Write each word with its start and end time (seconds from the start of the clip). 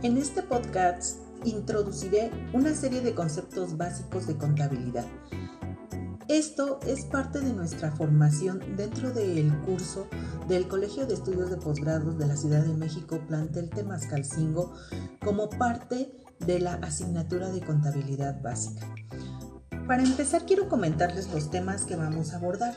En 0.00 0.16
este 0.16 0.44
podcast 0.44 1.18
introduciré 1.44 2.30
una 2.52 2.72
serie 2.72 3.00
de 3.00 3.16
conceptos 3.16 3.76
básicos 3.76 4.28
de 4.28 4.36
contabilidad. 4.36 5.06
Esto 6.28 6.78
es 6.86 7.04
parte 7.04 7.40
de 7.40 7.52
nuestra 7.52 7.90
formación 7.90 8.76
dentro 8.76 9.10
del 9.10 9.52
curso 9.62 10.06
del 10.46 10.68
Colegio 10.68 11.04
de 11.04 11.14
Estudios 11.14 11.50
de 11.50 11.56
Posgrados 11.56 12.16
de 12.16 12.28
la 12.28 12.36
Ciudad 12.36 12.62
de 12.62 12.74
México, 12.74 13.18
plantel 13.26 13.70
Temascalcingo, 13.70 14.72
como 15.24 15.50
parte 15.50 16.12
de 16.38 16.60
la 16.60 16.74
asignatura 16.74 17.50
de 17.50 17.60
contabilidad 17.60 18.40
básica. 18.40 18.86
Para 19.88 20.04
empezar, 20.04 20.46
quiero 20.46 20.68
comentarles 20.68 21.28
los 21.32 21.50
temas 21.50 21.86
que 21.86 21.96
vamos 21.96 22.32
a 22.32 22.36
abordar. 22.36 22.76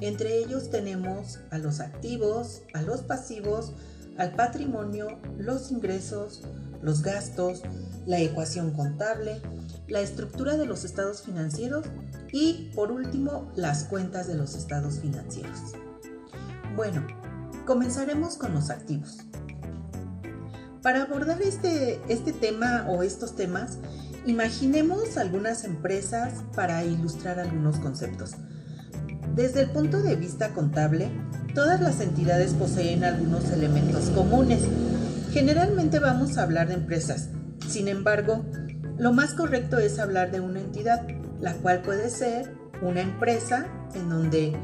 Entre 0.00 0.38
ellos 0.38 0.68
tenemos 0.70 1.38
a 1.52 1.58
los 1.58 1.78
activos, 1.78 2.62
a 2.74 2.82
los 2.82 3.02
pasivos, 3.02 3.72
al 4.16 4.34
patrimonio, 4.34 5.18
los 5.38 5.70
ingresos, 5.70 6.42
los 6.82 7.02
gastos, 7.02 7.62
la 8.06 8.18
ecuación 8.20 8.72
contable, 8.72 9.40
la 9.88 10.00
estructura 10.00 10.56
de 10.56 10.66
los 10.66 10.84
estados 10.84 11.22
financieros 11.22 11.86
y, 12.32 12.70
por 12.74 12.92
último, 12.92 13.50
las 13.54 13.84
cuentas 13.84 14.26
de 14.26 14.34
los 14.34 14.54
estados 14.54 15.00
financieros. 15.00 15.58
Bueno, 16.76 17.06
comenzaremos 17.66 18.36
con 18.36 18.54
los 18.54 18.70
activos. 18.70 19.18
Para 20.82 21.02
abordar 21.02 21.42
este, 21.42 22.00
este 22.08 22.32
tema 22.32 22.86
o 22.88 23.02
estos 23.02 23.36
temas, 23.36 23.78
imaginemos 24.26 25.18
algunas 25.18 25.64
empresas 25.64 26.32
para 26.54 26.84
ilustrar 26.84 27.38
algunos 27.38 27.78
conceptos. 27.78 28.32
Desde 29.34 29.62
el 29.62 29.70
punto 29.70 30.02
de 30.02 30.16
vista 30.16 30.54
contable, 30.54 31.10
todas 31.54 31.80
las 31.80 32.00
entidades 32.00 32.54
poseen 32.54 33.04
algunos 33.04 33.50
elementos 33.50 34.10
comunes. 34.10 34.60
Generalmente 35.32 35.98
vamos 35.98 36.38
a 36.38 36.42
hablar 36.42 36.68
de 36.68 36.74
empresas. 36.74 37.28
Sin 37.68 37.88
embargo, 37.88 38.44
lo 38.98 39.12
más 39.12 39.34
correcto 39.34 39.78
es 39.78 39.98
hablar 39.98 40.30
de 40.30 40.40
una 40.40 40.60
entidad, 40.60 41.06
la 41.40 41.54
cual 41.54 41.82
puede 41.82 42.10
ser 42.10 42.52
una 42.82 43.00
empresa 43.00 43.66
en 43.94 44.08
donde, 44.08 44.56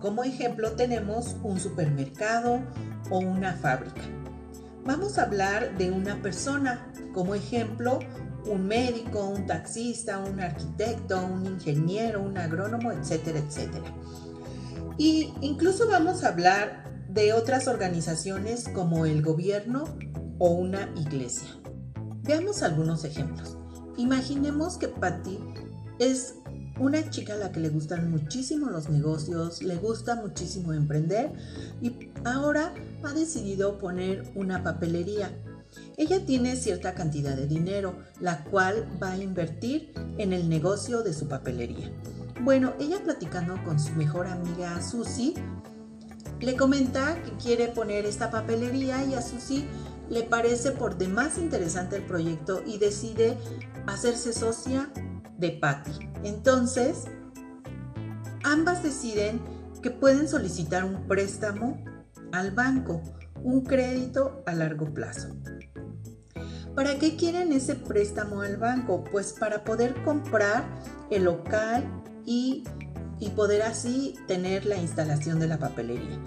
como 0.00 0.24
ejemplo, 0.24 0.72
tenemos 0.72 1.36
un 1.42 1.58
supermercado 1.60 2.60
o 3.10 3.18
una 3.18 3.54
fábrica. 3.54 4.02
Vamos 4.84 5.18
a 5.18 5.24
hablar 5.24 5.76
de 5.78 5.90
una 5.90 6.20
persona, 6.22 6.90
como 7.14 7.34
ejemplo, 7.34 8.00
un 8.46 8.66
médico, 8.66 9.28
un 9.28 9.46
taxista, 9.46 10.18
un 10.18 10.40
arquitecto, 10.40 11.24
un 11.24 11.46
ingeniero, 11.46 12.22
un 12.22 12.36
agrónomo, 12.36 12.90
etcétera, 12.90 13.38
etcétera. 13.38 13.84
Y 14.98 15.32
incluso 15.40 15.88
vamos 15.88 16.24
a 16.24 16.28
hablar 16.28 16.84
de 17.08 17.32
otras 17.32 17.68
organizaciones 17.68 18.68
como 18.68 19.06
el 19.06 19.22
gobierno 19.22 19.84
o 20.38 20.50
una 20.50 20.88
iglesia. 20.96 21.48
Veamos 22.22 22.62
algunos 22.62 23.04
ejemplos. 23.04 23.56
Imaginemos 23.96 24.78
que 24.78 24.88
Patty 24.88 25.38
es 25.98 26.34
una 26.78 27.10
chica 27.10 27.34
a 27.34 27.36
la 27.36 27.52
que 27.52 27.60
le 27.60 27.68
gustan 27.68 28.10
muchísimo 28.10 28.70
los 28.70 28.88
negocios, 28.88 29.62
le 29.62 29.76
gusta 29.76 30.16
muchísimo 30.16 30.72
emprender 30.72 31.32
y 31.80 32.10
ahora 32.24 32.74
ha 33.02 33.12
decidido 33.12 33.78
poner 33.78 34.32
una 34.34 34.62
papelería. 34.62 35.30
Ella 35.96 36.24
tiene 36.24 36.56
cierta 36.56 36.94
cantidad 36.94 37.36
de 37.36 37.46
dinero, 37.46 37.96
la 38.20 38.44
cual 38.44 38.88
va 39.02 39.12
a 39.12 39.18
invertir 39.18 39.92
en 40.18 40.32
el 40.32 40.48
negocio 40.48 41.02
de 41.02 41.12
su 41.12 41.28
papelería. 41.28 41.90
Bueno, 42.42 42.72
ella 42.80 42.98
platicando 43.04 43.54
con 43.62 43.78
su 43.78 43.92
mejor 43.92 44.26
amiga 44.26 44.82
Susi, 44.82 45.34
le 46.40 46.56
comenta 46.56 47.22
que 47.22 47.30
quiere 47.36 47.68
poner 47.68 48.04
esta 48.04 48.32
papelería 48.32 49.04
y 49.04 49.14
a 49.14 49.22
Susi 49.22 49.64
le 50.10 50.24
parece 50.24 50.72
por 50.72 50.98
demás 50.98 51.38
interesante 51.38 51.94
el 51.94 52.02
proyecto 52.02 52.60
y 52.66 52.78
decide 52.78 53.38
hacerse 53.86 54.32
socia 54.32 54.90
de 55.38 55.50
Patty. 55.50 55.92
Entonces, 56.24 57.04
ambas 58.42 58.82
deciden 58.82 59.40
que 59.80 59.92
pueden 59.92 60.28
solicitar 60.28 60.84
un 60.84 61.06
préstamo 61.06 61.84
al 62.32 62.50
banco, 62.50 63.00
un 63.44 63.62
crédito 63.62 64.42
a 64.46 64.54
largo 64.54 64.92
plazo. 64.92 65.28
¿Para 66.74 66.98
qué 66.98 67.14
quieren 67.14 67.52
ese 67.52 67.76
préstamo 67.76 68.40
al 68.40 68.56
banco? 68.56 69.04
Pues 69.04 69.32
para 69.32 69.62
poder 69.62 69.94
comprar 70.02 70.64
el 71.08 71.24
local 71.24 71.84
y, 72.26 72.64
poder 73.36 73.62
así 73.62 74.14
tener 74.26 74.66
la 74.66 74.76
instalación 74.76 75.38
de 75.38 75.46
la 75.46 75.58
papelería. 75.58 76.18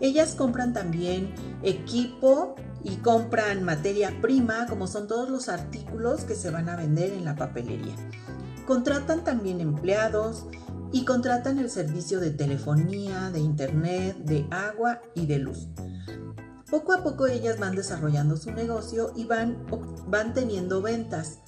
Ellas 0.00 0.34
compran 0.36 0.72
también 0.72 1.34
equipo 1.62 2.54
y 2.84 2.96
compran 2.96 3.64
materia 3.64 4.16
prima, 4.22 4.66
como 4.68 4.86
son 4.86 5.08
todos 5.08 5.28
los 5.28 5.48
artículos 5.48 6.24
que 6.24 6.36
se 6.36 6.50
van 6.50 6.68
a 6.68 6.76
vender 6.76 7.12
en 7.12 7.24
la 7.24 7.34
papelería. 7.34 7.94
Contratan 8.66 9.24
también 9.24 9.60
empleados 9.60 10.46
y 10.92 11.04
contratan 11.04 11.58
el 11.58 11.70
servicio 11.70 12.20
de 12.20 12.30
telefonía, 12.30 13.30
de 13.30 13.40
internet, 13.40 14.16
de 14.18 14.46
agua 14.50 15.00
y 15.14 15.26
de 15.26 15.40
luz. 15.40 15.66
Poco 16.70 16.92
a 16.92 17.02
poco 17.02 17.26
ellas 17.26 17.58
van 17.58 17.74
desarrollando 17.74 18.36
su 18.36 18.52
negocio 18.52 19.12
y 19.14 19.24
van, 19.24 19.58
van 20.08 20.34
teniendo 20.34 20.82
ventas. 20.82 21.40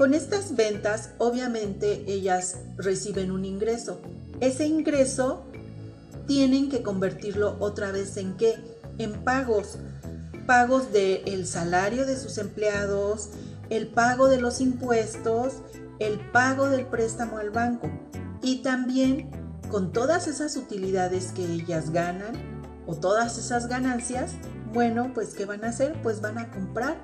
Con 0.00 0.14
estas 0.14 0.56
ventas, 0.56 1.10
obviamente, 1.18 2.04
ellas 2.06 2.56
reciben 2.78 3.30
un 3.30 3.44
ingreso. 3.44 4.00
Ese 4.40 4.64
ingreso 4.64 5.44
tienen 6.26 6.70
que 6.70 6.82
convertirlo 6.82 7.58
otra 7.60 7.92
vez 7.92 8.16
en 8.16 8.34
qué? 8.38 8.54
En 8.96 9.22
pagos. 9.24 9.76
Pagos 10.46 10.90
del 10.90 11.46
salario 11.46 12.06
de 12.06 12.16
sus 12.16 12.38
empleados, 12.38 13.28
el 13.68 13.88
pago 13.88 14.28
de 14.28 14.40
los 14.40 14.62
impuestos, 14.62 15.56
el 15.98 16.18
pago 16.30 16.70
del 16.70 16.86
préstamo 16.86 17.36
al 17.36 17.50
banco. 17.50 17.90
Y 18.40 18.62
también 18.62 19.30
con 19.70 19.92
todas 19.92 20.28
esas 20.28 20.56
utilidades 20.56 21.32
que 21.32 21.44
ellas 21.44 21.90
ganan, 21.90 22.32
o 22.86 22.96
todas 22.96 23.36
esas 23.36 23.66
ganancias, 23.66 24.32
bueno, 24.72 25.10
pues 25.12 25.34
¿qué 25.34 25.44
van 25.44 25.62
a 25.62 25.68
hacer? 25.68 26.00
Pues 26.02 26.22
van 26.22 26.38
a 26.38 26.50
comprar 26.50 26.96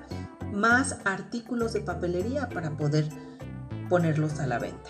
más 0.53 0.97
artículos 1.05 1.73
de 1.73 1.81
papelería 1.81 2.49
para 2.49 2.75
poder 2.77 3.07
ponerlos 3.89 4.39
a 4.39 4.47
la 4.47 4.59
venta. 4.59 4.89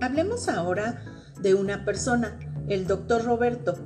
Hablemos 0.00 0.48
ahora 0.48 1.02
de 1.40 1.54
una 1.54 1.84
persona, 1.84 2.38
el 2.68 2.86
doctor 2.86 3.24
Roberto. 3.24 3.76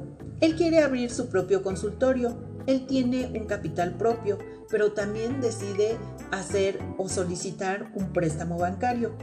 Él 0.40 0.56
quiere 0.56 0.80
abrir 0.80 1.10
su 1.10 1.28
propio 1.28 1.62
consultorio. 1.62 2.36
Él 2.66 2.86
tiene 2.86 3.32
un 3.38 3.46
capital 3.46 3.96
propio, 3.96 4.38
pero 4.70 4.92
también 4.92 5.40
decide 5.40 5.98
hacer 6.30 6.78
o 6.98 7.08
solicitar 7.08 7.92
un 7.94 8.12
préstamo 8.12 8.58
bancario. 8.58 9.16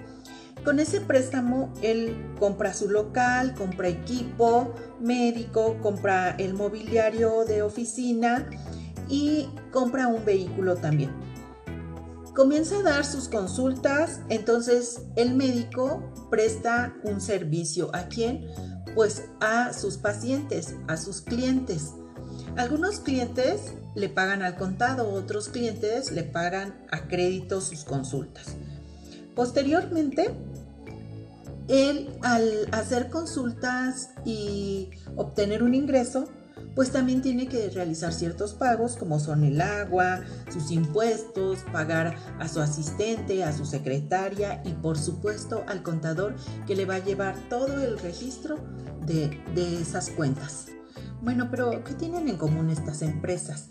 Con 0.64 0.80
ese 0.80 1.02
préstamo 1.02 1.74
él 1.82 2.16
compra 2.40 2.74
su 2.74 2.90
local, 2.90 3.54
compra 3.54 3.90
equipo 3.90 4.74
médico, 5.02 5.78
compra 5.82 6.32
el 6.38 6.54
mobiliario 6.54 7.44
de 7.44 7.64
oficina 7.64 8.48
y 9.10 9.50
compra 9.72 10.08
un 10.08 10.26
vehículo 10.26 10.76
también. 10.76 11.12
Comienza 12.36 12.80
a 12.80 12.84
dar 12.84 13.06
sus 13.06 13.30
consultas, 13.30 14.22
entonces 14.30 15.02
el 15.16 15.36
médico 15.36 16.02
presta 16.32 16.96
un 17.04 17.22
servicio 17.22 17.94
a 17.94 18.08
quién? 18.08 18.48
Pues 18.96 19.26
a 19.40 19.72
sus 19.74 19.98
pacientes, 19.98 20.74
a 20.88 20.98
sus 20.98 21.22
clientes. 21.22 21.92
Algunos 22.56 23.00
clientes 23.00 23.74
le 23.96 24.10
pagan 24.10 24.42
al 24.42 24.56
contado, 24.56 25.12
otros 25.12 25.50
clientes 25.50 26.12
le 26.12 26.24
pagan 26.24 26.74
a 26.92 27.08
crédito 27.08 27.62
sus 27.62 27.84
consultas. 27.84 28.56
Posteriormente, 29.36 30.34
él 31.68 32.10
al 32.22 32.68
hacer 32.72 33.10
consultas 33.10 34.10
y 34.26 34.90
obtener 35.16 35.64
un 35.64 35.76
ingreso, 35.76 36.26
pues 36.76 36.92
también 36.92 37.22
tiene 37.22 37.48
que 37.48 37.70
realizar 37.70 38.14
ciertos 38.14 38.54
pagos 38.54 38.96
como 38.96 39.20
son 39.20 39.44
el 39.44 39.62
agua, 39.62 40.22
sus 40.52 40.72
impuestos, 40.72 41.60
pagar 41.72 42.16
a 42.40 42.48
su 42.48 42.62
asistente, 42.62 43.44
a 43.44 43.54
su 43.54 43.66
secretaria 43.66 44.62
y 44.66 44.74
por 44.74 44.98
supuesto 44.98 45.64
al 45.68 45.84
contador 45.84 46.36
que 46.66 46.76
le 46.76 46.86
va 46.86 46.96
a 46.96 47.00
llevar 47.00 47.36
todo 47.50 47.84
el 47.84 48.00
registro 48.00 48.58
de, 49.06 49.40
de 49.56 49.82
esas 49.82 50.10
cuentas. 50.10 50.68
Bueno, 51.22 51.48
pero 51.50 51.84
¿qué 51.84 51.94
tienen 51.94 52.28
en 52.28 52.38
común 52.38 52.70
estas 52.70 53.02
empresas? 53.02 53.70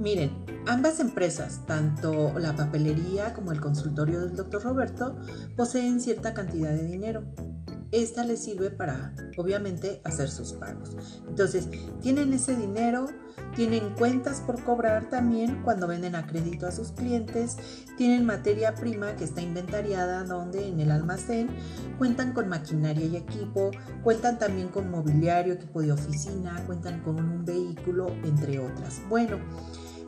Miren, 0.00 0.32
ambas 0.66 0.98
empresas, 1.00 1.60
tanto 1.66 2.38
la 2.38 2.56
papelería 2.56 3.32
como 3.32 3.52
el 3.52 3.60
consultorio 3.60 4.20
del 4.20 4.36
doctor 4.36 4.62
Roberto, 4.62 5.16
poseen 5.56 6.00
cierta 6.00 6.34
cantidad 6.34 6.70
de 6.70 6.84
dinero. 6.84 7.24
Esta 7.94 8.24
les 8.24 8.42
sirve 8.42 8.72
para, 8.72 9.14
obviamente, 9.36 10.00
hacer 10.02 10.28
sus 10.28 10.52
pagos. 10.54 10.96
Entonces, 11.28 11.68
tienen 12.02 12.32
ese 12.32 12.56
dinero, 12.56 13.06
tienen 13.54 13.90
cuentas 13.90 14.40
por 14.40 14.60
cobrar 14.64 15.08
también 15.10 15.62
cuando 15.62 15.86
venden 15.86 16.16
a 16.16 16.26
crédito 16.26 16.66
a 16.66 16.72
sus 16.72 16.90
clientes, 16.90 17.56
tienen 17.96 18.26
materia 18.26 18.74
prima 18.74 19.14
que 19.14 19.22
está 19.22 19.42
inventariada 19.42 20.24
donde 20.24 20.66
en 20.66 20.80
el 20.80 20.90
almacén, 20.90 21.50
cuentan 21.96 22.32
con 22.32 22.48
maquinaria 22.48 23.06
y 23.06 23.14
equipo, 23.14 23.70
cuentan 24.02 24.40
también 24.40 24.70
con 24.70 24.90
mobiliario, 24.90 25.54
equipo 25.54 25.80
de 25.80 25.92
oficina, 25.92 26.64
cuentan 26.66 27.00
con 27.00 27.20
un 27.20 27.44
vehículo, 27.44 28.08
entre 28.24 28.58
otras. 28.58 29.02
Bueno, 29.08 29.38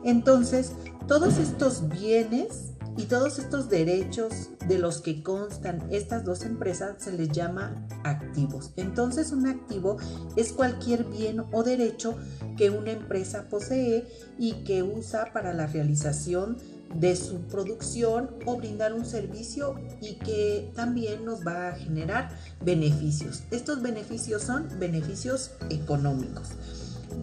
Entonces, 0.03 0.73
todos 1.07 1.37
estos 1.37 1.87
bienes 1.87 2.73
y 2.97 3.03
todos 3.03 3.39
estos 3.39 3.69
derechos 3.69 4.49
de 4.67 4.79
los 4.79 5.01
que 5.01 5.21
constan 5.23 5.87
estas 5.91 6.25
dos 6.25 6.43
empresas 6.43 6.95
se 6.97 7.11
les 7.11 7.29
llama 7.29 7.87
activos. 8.03 8.71
Entonces 8.75 9.31
un 9.31 9.47
activo 9.47 9.97
es 10.35 10.51
cualquier 10.51 11.05
bien 11.05 11.43
o 11.51 11.63
derecho 11.63 12.15
que 12.57 12.71
una 12.71 12.91
empresa 12.91 13.47
posee 13.49 14.07
y 14.39 14.63
que 14.63 14.83
usa 14.83 15.31
para 15.31 15.53
la 15.53 15.67
realización 15.67 16.57
de 16.95 17.15
su 17.15 17.41
producción 17.41 18.31
o 18.45 18.57
brindar 18.57 18.93
un 18.93 19.05
servicio 19.05 19.75
y 20.01 20.15
que 20.15 20.71
también 20.75 21.25
nos 21.25 21.45
va 21.45 21.69
a 21.69 21.75
generar 21.75 22.29
beneficios. 22.63 23.43
Estos 23.51 23.81
beneficios 23.81 24.41
son 24.41 24.67
beneficios 24.79 25.51
económicos. 25.69 26.49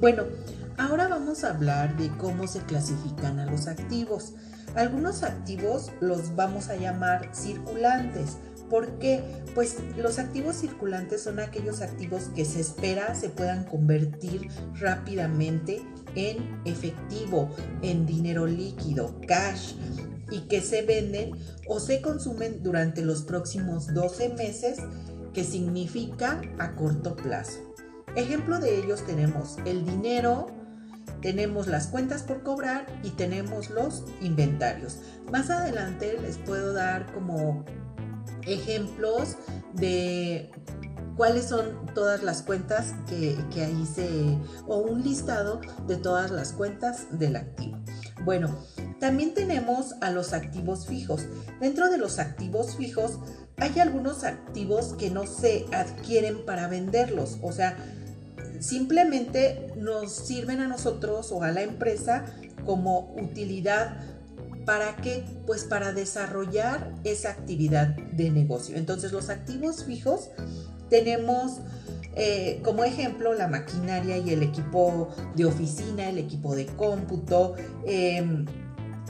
Bueno, 0.01 0.25
ahora 0.77 1.09
vamos 1.09 1.45
a 1.45 1.51
hablar 1.51 1.97
de 1.97 2.09
cómo 2.19 2.47
se 2.47 2.61
clasifican 2.61 3.39
a 3.39 3.47
los 3.47 3.67
activos. 3.67 4.35
Algunos 4.75 5.23
activos 5.23 5.93
los 6.01 6.35
vamos 6.35 6.69
a 6.69 6.77
llamar 6.77 7.31
circulantes. 7.33 8.39
¿Por 8.69 8.99
qué? 8.99 9.23
Pues 9.55 9.77
los 9.97 10.19
activos 10.19 10.57
circulantes 10.57 11.23
son 11.23 11.39
aquellos 11.39 11.81
activos 11.81 12.31
que 12.35 12.45
se 12.45 12.61
espera 12.61 13.15
se 13.15 13.29
puedan 13.29 13.65
convertir 13.65 14.49
rápidamente 14.81 15.83
en 16.15 16.61
efectivo, 16.65 17.51
en 17.83 18.07
dinero 18.07 18.47
líquido, 18.47 19.21
cash, 19.27 19.75
y 20.31 20.43
que 20.43 20.61
se 20.61 20.83
venden 20.83 21.33
o 21.69 21.79
se 21.79 22.01
consumen 22.01 22.63
durante 22.63 23.03
los 23.03 23.23
próximos 23.23 23.93
12 23.93 24.31
meses, 24.31 24.79
que 25.33 25.45
significa 25.45 26.41
a 26.59 26.75
corto 26.75 27.15
plazo. 27.15 27.74
Ejemplo 28.17 28.61
de 28.61 28.79
ellos 28.79 29.05
tenemos 29.05 29.57
el 29.65 29.85
dinero, 29.85 30.47
tenemos 31.21 31.67
las 31.67 31.89
cuentas 31.89 32.23
por 32.23 32.43
cobrar 32.43 32.87
y 33.03 33.11
tenemos 33.11 33.71
los 33.71 34.05
inventarios. 34.21 34.99
Más 35.33 35.51
adelante 35.51 36.17
les 36.21 36.39
puedo 36.39 36.73
dar 36.73 37.13
como 37.13 37.65
ejemplos 38.47 39.37
de 39.73 40.53
cuáles 41.17 41.47
son 41.47 41.87
todas 41.95 42.23
las 42.23 42.43
cuentas 42.43 42.95
que, 43.09 43.37
ahí 43.63 43.87
se... 43.87 44.39
o 44.67 44.79
un 44.79 45.03
listado 45.03 45.61
de 45.87 45.97
todas 45.97 46.31
las 46.31 46.53
cuentas 46.53 47.07
del 47.19 47.37
activo. 47.37 47.79
Bueno, 48.25 48.57
también 49.01 49.35
tenemos 49.35 49.95
a 50.01 50.11
los 50.11 50.33
activos 50.33 50.87
fijos. 50.87 51.27
Dentro 51.61 51.91
de 51.91 51.99
los 51.99 52.19
activos 52.19 52.77
fijos 52.77 53.19
hay 53.57 53.79
algunos 53.81 54.25
activos 54.25 54.95
que 54.95 55.11
no 55.11 55.27
se 55.27 55.67
adquieren 55.73 56.45
para 56.45 56.69
venderlos, 56.69 57.39
o 57.43 57.53
sea, 57.53 57.77
simplemente 58.65 59.73
nos 59.77 60.13
sirven 60.13 60.61
a 60.61 60.69
nosotros 60.69 61.31
o 61.33 61.43
a 61.43 61.51
la 61.51 61.63
empresa 61.63 62.25
como 62.65 63.15
utilidad 63.21 64.01
¿Para 64.65 64.97
qué? 64.97 65.25
Pues 65.47 65.65
para 65.65 65.93
desarrollar 65.93 66.93
esa 67.05 67.31
actividad 67.31 67.89
de 67.89 68.31
negocio. 68.31 68.77
Entonces 68.77 69.13
los 69.13 69.29
activos 69.29 69.85
fijos 69.85 70.31
tenemos 70.89 71.61
eh, 72.17 72.61
como 72.65 72.85
ejemplo 72.85 73.35
la 73.35 73.49
maquinaria 73.49 74.17
y 74.19 74.31
el 74.31 74.43
equipo 74.43 75.09
de 75.35 75.45
oficina, 75.45 76.09
el 76.09 76.19
equipo 76.19 76.55
de 76.55 76.67
cómputo. 76.67 77.57
Em, 77.87 78.47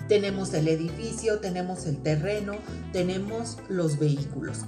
tenemos 0.08 0.52
el 0.54 0.68
edificio, 0.68 1.38
tenemos 1.38 1.86
el 1.86 2.02
terreno, 2.02 2.54
tenemos 2.92 3.58
los 3.68 3.98
vehículos. 3.98 4.60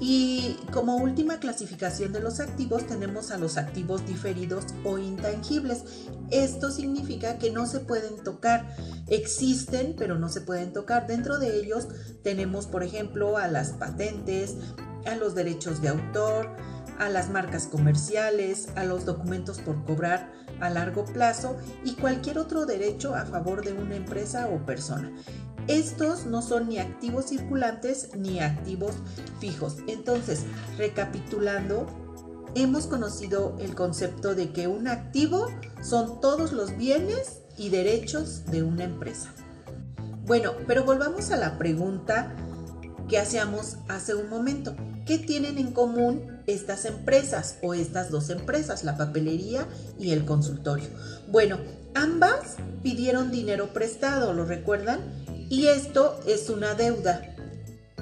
Y 0.00 0.58
como 0.72 0.96
última 0.96 1.38
clasificación 1.38 2.12
de 2.12 2.20
los 2.20 2.40
activos 2.40 2.86
tenemos 2.86 3.30
a 3.30 3.38
los 3.38 3.56
activos 3.56 4.04
diferidos 4.06 4.66
o 4.84 4.98
intangibles. 4.98 5.84
Esto 6.30 6.70
significa 6.70 7.38
que 7.38 7.50
no 7.50 7.66
se 7.66 7.80
pueden 7.80 8.22
tocar. 8.22 8.74
Existen, 9.08 9.94
pero 9.96 10.18
no 10.18 10.28
se 10.28 10.40
pueden 10.40 10.72
tocar. 10.72 11.06
Dentro 11.06 11.38
de 11.38 11.56
ellos 11.60 11.88
tenemos, 12.22 12.66
por 12.66 12.82
ejemplo, 12.82 13.38
a 13.38 13.48
las 13.48 13.70
patentes, 13.70 14.56
a 15.06 15.16
los 15.16 15.34
derechos 15.34 15.80
de 15.80 15.90
autor, 15.90 16.50
a 16.98 17.08
las 17.08 17.30
marcas 17.30 17.66
comerciales, 17.66 18.68
a 18.76 18.84
los 18.84 19.04
documentos 19.04 19.58
por 19.60 19.84
cobrar 19.84 20.32
a 20.60 20.70
largo 20.70 21.04
plazo 21.04 21.56
y 21.84 21.94
cualquier 21.94 22.38
otro 22.38 22.66
derecho 22.66 23.14
a 23.14 23.26
favor 23.26 23.64
de 23.64 23.72
una 23.72 23.96
empresa 23.96 24.48
o 24.48 24.64
persona. 24.64 25.12
Estos 25.68 26.26
no 26.26 26.42
son 26.42 26.68
ni 26.68 26.78
activos 26.78 27.26
circulantes 27.26 28.10
ni 28.16 28.40
activos 28.40 28.92
fijos. 29.40 29.76
Entonces, 29.86 30.44
recapitulando, 30.76 31.86
hemos 32.54 32.86
conocido 32.86 33.56
el 33.60 33.74
concepto 33.74 34.34
de 34.34 34.52
que 34.52 34.68
un 34.68 34.88
activo 34.88 35.48
son 35.82 36.20
todos 36.20 36.52
los 36.52 36.76
bienes 36.76 37.40
y 37.56 37.70
derechos 37.70 38.44
de 38.46 38.62
una 38.62 38.84
empresa. 38.84 39.30
Bueno, 40.26 40.52
pero 40.66 40.84
volvamos 40.84 41.30
a 41.30 41.36
la 41.36 41.58
pregunta 41.58 42.34
que 43.08 43.18
hacíamos 43.18 43.76
hace 43.88 44.14
un 44.14 44.28
momento. 44.28 44.74
¿Qué 45.06 45.18
tienen 45.18 45.58
en 45.58 45.72
común 45.72 46.42
estas 46.46 46.86
empresas 46.86 47.58
o 47.62 47.74
estas 47.74 48.10
dos 48.10 48.30
empresas, 48.30 48.84
la 48.84 48.96
papelería 48.96 49.66
y 49.98 50.12
el 50.12 50.24
consultorio? 50.24 50.88
Bueno, 51.28 51.58
ambas 51.94 52.56
pidieron 52.82 53.30
dinero 53.30 53.74
prestado, 53.74 54.32
¿lo 54.32 54.46
recuerdan? 54.46 55.00
Y 55.48 55.68
esto 55.68 56.20
es 56.26 56.48
una 56.50 56.74
deuda. 56.74 57.34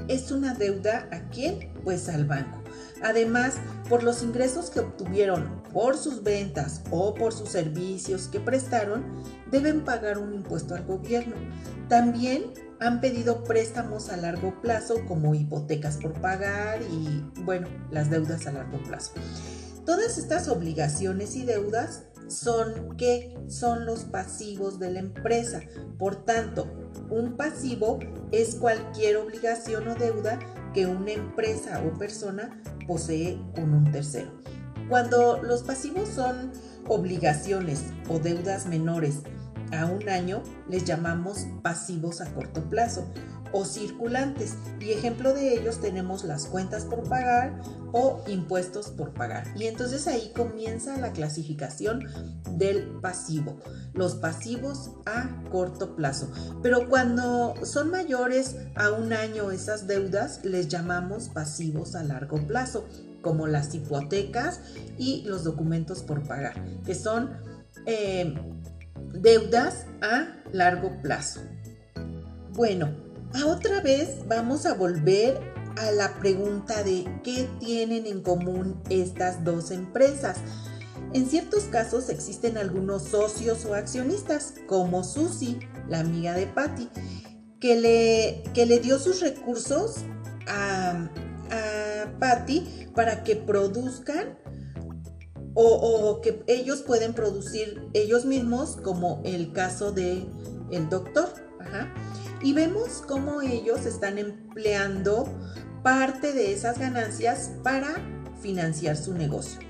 ¿Es 0.09 0.31
una 0.31 0.55
deuda 0.55 1.09
a 1.11 1.29
quién? 1.31 1.73
Pues 1.85 2.09
al 2.09 2.25
banco. 2.25 2.63
Además, 3.03 3.55
por 3.89 4.03
los 4.03 4.23
ingresos 4.23 4.71
que 4.71 4.81
obtuvieron 4.81 5.63
por 5.73 5.97
sus 5.97 6.23
ventas 6.23 6.83
o 6.91 7.15
por 7.15 7.33
sus 7.33 7.49
servicios 7.49 8.29
que 8.29 8.39
prestaron, 8.39 9.05
deben 9.51 9.85
pagar 9.85 10.19
un 10.19 10.35
impuesto 10.35 10.75
al 10.75 10.85
gobierno. 10.85 11.35
También 11.89 12.53
han 12.79 13.01
pedido 13.01 13.45
préstamos 13.45 14.09
a 14.09 14.17
largo 14.17 14.61
plazo 14.61 15.05
como 15.07 15.35
hipotecas 15.35 15.97
por 15.97 16.13
pagar 16.21 16.81
y, 16.83 17.25
bueno, 17.43 17.69
las 17.91 18.11
deudas 18.11 18.47
a 18.47 18.53
largo 18.53 18.83
plazo. 18.83 19.13
Todas 19.85 20.19
estas 20.19 20.49
obligaciones 20.49 21.35
y 21.35 21.45
deudas 21.45 22.05
son 22.33 22.97
que 22.97 23.37
son 23.49 23.87
los 23.87 24.05
pasivos 24.05 24.79
de 24.79 24.91
la 24.91 25.01
empresa. 25.01 25.61
Por 25.99 26.25
tanto, 26.25 26.67
un 27.11 27.37
pasivo 27.37 27.99
es 28.31 28.55
cualquier 28.57 29.17
obligación 29.19 29.89
o 29.89 29.95
deuda 29.95 30.39
que 30.73 30.87
una 30.87 31.13
empresa 31.13 31.83
o 31.87 31.99
persona 31.99 32.63
posee 32.87 33.39
con 33.55 33.75
un 33.75 33.91
tercero. 33.93 34.31
Cuando 34.89 35.43
los 35.43 35.63
pasivos 35.63 36.09
son 36.09 36.53
obligaciones 36.89 37.85
o 38.09 38.19
deudas 38.19 38.67
menores 38.67 39.21
a 39.73 39.87
un 39.87 40.09
año, 40.09 40.43
les 40.69 40.85
llamamos 40.85 41.47
pasivos 41.63 42.21
a 42.21 42.33
corto 42.35 42.63
plazo 42.69 43.07
o 43.53 43.65
circulantes. 43.65 44.55
Y 44.81 44.91
ejemplo 44.91 45.33
de 45.35 45.55
ellos 45.55 45.81
tenemos 45.81 46.25
las 46.25 46.47
cuentas 46.47 46.85
por 46.85 47.09
pagar 47.09 47.61
o 47.93 48.23
impuestos 48.27 48.89
por 48.89 49.13
pagar. 49.13 49.47
Y 49.57 49.67
entonces 49.67 50.07
ahí 50.07 50.33
comienza 50.35 50.97
la 50.99 51.13
clasificación 51.13 52.07
del 52.57 52.99
pasivo. 53.01 53.59
Los 53.93 54.15
pasivos 54.17 54.91
a 55.07 55.29
corto 55.51 55.95
plazo. 55.95 56.31
Pero 56.63 56.89
cuando 56.89 57.55
son 57.65 57.91
mayores 57.91 58.57
a 58.75 58.91
un 58.91 59.13
año 59.13 59.51
esas 59.51 59.87
deudas, 59.87 60.45
les 60.45 60.69
llamamos 60.69 61.29
pasivos 61.29 61.95
a 61.95 62.03
largo 62.03 62.47
plazo, 62.47 62.87
como 63.21 63.47
las 63.47 63.75
hipotecas 63.75 64.61
y 64.99 65.23
los 65.27 65.45
documentos 65.45 66.03
por 66.03 66.27
pagar, 66.27 66.55
que 66.85 66.95
son 66.95 67.31
eh, 67.87 68.35
deudas 69.15 69.87
a 70.01 70.29
largo 70.53 71.01
plazo. 71.03 71.41
Bueno, 72.51 72.91
otra 73.41 73.81
vez 73.81 74.27
vamos 74.27 74.67
a 74.67 74.75
volver 74.75 75.41
a 75.77 75.91
la 75.91 76.15
pregunta 76.19 76.83
de 76.83 77.05
qué 77.25 77.49
tienen 77.59 78.07
en 78.07 78.23
común 78.23 78.81
estas 78.91 79.43
dos 79.45 79.71
empresas. 79.71 80.39
En 81.15 81.27
ciertos 81.27 81.65
casos 81.65 82.09
existen 82.09 82.57
algunos 82.57 83.05
socios 83.05 83.65
o 83.65 83.75
accionistas, 83.75 84.55
como 84.67 85.05
Susie, 85.05 85.59
la 85.89 86.01
amiga 86.01 86.35
de 86.35 86.47
Patty, 86.47 86.89
que 87.61 87.77
le, 87.77 88.43
que 88.55 88.67
le 88.67 88.81
dio 88.81 88.99
sus 88.99 89.21
recursos 89.21 89.97
a, 90.47 91.09
a 91.51 92.19
Patty 92.19 92.89
para 92.95 93.25
que 93.25 93.37
produzcan 93.37 94.39
o, 95.55 95.65
o, 95.65 96.21
que 96.23 96.43
ellos 96.47 96.81
pueden 96.81 97.13
producir 97.13 97.87
ellos 97.93 98.25
mismos, 98.25 98.77
como 98.77 99.21
el 99.25 99.53
caso 99.53 99.93
de 99.93 100.27
el 100.71 100.89
doctor. 100.89 101.29
Ajá 101.61 101.93
y 102.43 102.53
vemos 102.53 103.03
cómo 103.07 103.41
ellos 103.41 103.87
están 103.87 104.19
empleando 104.19 105.29
parte 105.83 106.33
de 106.33 106.53
esas 106.53 106.79
ganancias 106.79 107.53
para 107.63 107.95
financiar 108.41 108.97
su 108.97 109.15
negocio. 109.15 109.61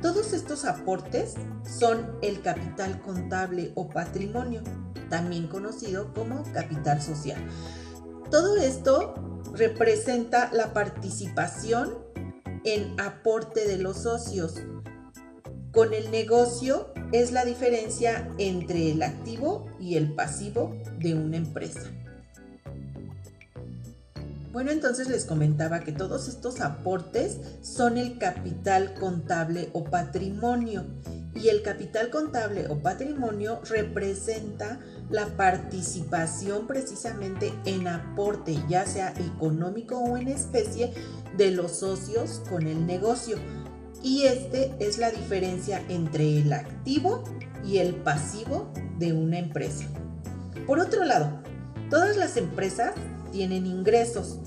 Todos 0.00 0.32
estos 0.32 0.64
aportes 0.64 1.34
son 1.64 2.18
el 2.22 2.42
capital 2.42 3.00
contable 3.02 3.72
o 3.74 3.88
patrimonio, 3.88 4.62
también 5.08 5.46
conocido 5.46 6.12
como 6.12 6.42
capital 6.52 7.00
social. 7.00 7.38
Todo 8.30 8.56
esto 8.56 9.14
representa 9.54 10.50
la 10.52 10.72
participación 10.72 11.98
en 12.64 12.98
aporte 13.00 13.66
de 13.66 13.76
los 13.76 14.02
socios 14.02 14.62
Con 15.72 15.94
el 15.94 16.10
negocio 16.10 16.92
es 17.12 17.32
la 17.32 17.44
diferencia 17.44 18.28
entre 18.38 18.92
el 18.92 19.02
activo 19.02 19.66
y 19.80 19.96
el 19.96 20.14
pasivo 20.14 20.76
de 20.98 21.14
una 21.14 21.38
empresa. 21.38 21.90
Bueno, 24.52 24.70
entonces 24.70 25.08
les 25.08 25.24
comentaba 25.24 25.80
que 25.80 25.92
todos 25.92 26.28
estos 26.28 26.60
aportes 26.60 27.38
son 27.62 27.96
el 27.96 28.18
capital 28.18 28.92
contable 28.92 29.70
o 29.72 29.84
patrimonio. 29.84 30.84
Y 31.34 31.48
el 31.48 31.62
capital 31.62 32.10
contable 32.10 32.66
o 32.68 32.82
patrimonio 32.82 33.62
representa 33.70 34.78
la 35.08 35.26
participación 35.38 36.66
precisamente 36.66 37.54
en 37.64 37.88
aporte, 37.88 38.54
ya 38.68 38.84
sea 38.84 39.14
económico 39.16 39.96
o 39.96 40.18
en 40.18 40.28
especie, 40.28 40.92
de 41.38 41.50
los 41.50 41.72
socios 41.72 42.42
con 42.50 42.66
el 42.66 42.86
negocio. 42.86 43.38
Y 44.02 44.24
este 44.24 44.74
es 44.80 44.98
la 44.98 45.10
diferencia 45.10 45.82
entre 45.88 46.40
el 46.40 46.52
activo 46.52 47.24
y 47.64 47.78
el 47.78 47.94
pasivo 47.94 48.70
de 48.98 49.14
una 49.14 49.38
empresa. 49.38 49.86
Por 50.66 50.78
otro 50.78 51.04
lado, 51.04 51.40
todas 51.88 52.18
las 52.18 52.36
empresas 52.36 52.92
tienen 53.32 53.66
ingresos. 53.66 54.38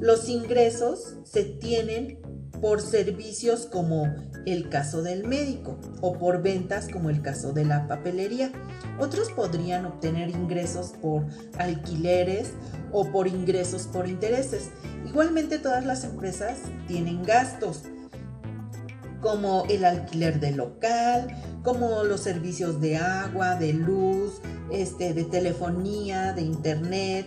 Los 0.00 0.28
ingresos 0.28 1.16
se 1.24 1.44
tienen 1.44 2.18
por 2.60 2.80
servicios 2.80 3.66
como 3.66 4.06
el 4.46 4.68
caso 4.68 5.02
del 5.02 5.26
médico 5.26 5.78
o 6.00 6.18
por 6.18 6.42
ventas 6.42 6.88
como 6.88 7.10
el 7.10 7.22
caso 7.22 7.52
de 7.52 7.64
la 7.64 7.86
papelería. 7.86 8.50
Otros 8.98 9.30
podrían 9.30 9.86
obtener 9.86 10.30
ingresos 10.30 10.92
por 11.00 11.26
alquileres 11.58 12.52
o 12.92 13.10
por 13.10 13.28
ingresos 13.28 13.82
por 13.84 14.08
intereses. 14.08 14.70
Igualmente 15.06 15.58
todas 15.58 15.84
las 15.84 16.04
empresas 16.04 16.58
tienen 16.86 17.22
gastos 17.22 17.82
como 19.20 19.64
el 19.68 19.84
alquiler 19.84 20.40
del 20.40 20.56
local, 20.56 21.28
como 21.62 22.04
los 22.04 22.20
servicios 22.20 22.80
de 22.80 22.96
agua, 22.96 23.56
de 23.56 23.74
luz, 23.74 24.40
este, 24.70 25.12
de 25.12 25.24
telefonía, 25.24 26.32
de 26.32 26.42
internet, 26.42 27.26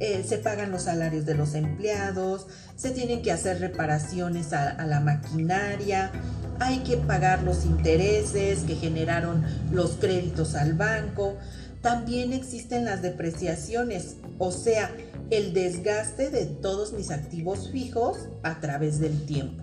eh, 0.00 0.24
se 0.26 0.38
pagan 0.38 0.70
los 0.70 0.84
salarios 0.84 1.26
de 1.26 1.34
los 1.34 1.54
empleados, 1.54 2.46
se 2.74 2.90
tienen 2.90 3.20
que 3.20 3.32
hacer 3.32 3.60
reparaciones 3.60 4.54
a, 4.54 4.82
la 4.86 5.00
maquinaria, 5.00 6.10
hay 6.58 6.78
que 6.78 6.96
pagar 6.96 7.42
los 7.42 7.66
intereses 7.66 8.60
que 8.60 8.76
generaron 8.76 9.44
los 9.70 9.92
créditos 9.92 10.54
al 10.54 10.72
banco. 10.72 11.36
También 11.82 12.32
existen 12.32 12.86
las 12.86 13.02
depreciaciones, 13.02 14.16
o 14.38 14.52
sea, 14.52 14.90
el 15.28 15.52
desgaste 15.52 16.30
de 16.30 16.46
todos 16.46 16.94
mis 16.94 17.10
activos 17.10 17.70
fijos 17.70 18.28
a 18.42 18.58
través 18.58 19.00
del 19.00 19.26
tiempo. 19.26 19.62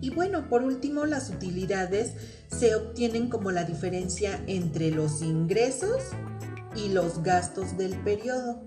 Y 0.00 0.10
bueno, 0.10 0.48
por 0.48 0.62
último, 0.62 1.04
las 1.04 1.30
utilidades 1.30 2.12
se 2.48 2.76
obtienen 2.76 3.28
como 3.28 3.50
la 3.50 3.64
diferencia 3.64 4.40
entre 4.46 4.92
los 4.92 5.20
ingresos 5.20 6.00
y 6.76 6.90
los 6.90 7.24
gastos 7.24 7.76
del 7.76 7.96
periodo 7.98 8.62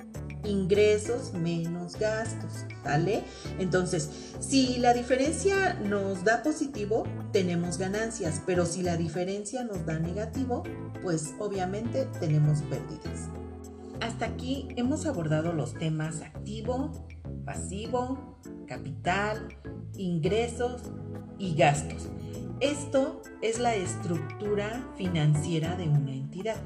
ingresos 0.46 1.34
menos 1.34 1.98
gastos, 1.98 2.66
¿vale? 2.84 3.24
Entonces, 3.60 4.10
si 4.40 4.78
la 4.78 4.94
diferencia 4.94 5.76
nos 5.76 6.24
da 6.24 6.44
positivo, 6.44 7.04
tenemos 7.32 7.78
ganancias, 7.78 8.42
pero 8.46 8.66
si 8.66 8.82
la 8.84 8.98
diferencia 8.98 9.64
nos 9.64 9.86
da 9.86 10.00
negativo, 10.00 10.64
pues 11.02 11.34
obviamente 11.40 12.08
tenemos 12.20 12.62
pérdidas. 12.64 13.30
Hasta 14.02 14.26
aquí 14.26 14.68
hemos 14.76 15.06
abordado 15.06 15.54
los 15.54 15.76
temas 15.76 16.22
activo, 16.22 17.08
pasivo, 17.46 18.40
capital, 18.68 19.48
ingresos 19.96 20.82
y 21.38 21.56
gastos. 21.56 22.08
Esto 22.62 23.22
es 23.42 23.58
la 23.60 23.76
estructura 23.76 24.88
financiera 24.96 25.76
de 25.76 25.90
una 25.90 26.12
entidad. 26.12 26.62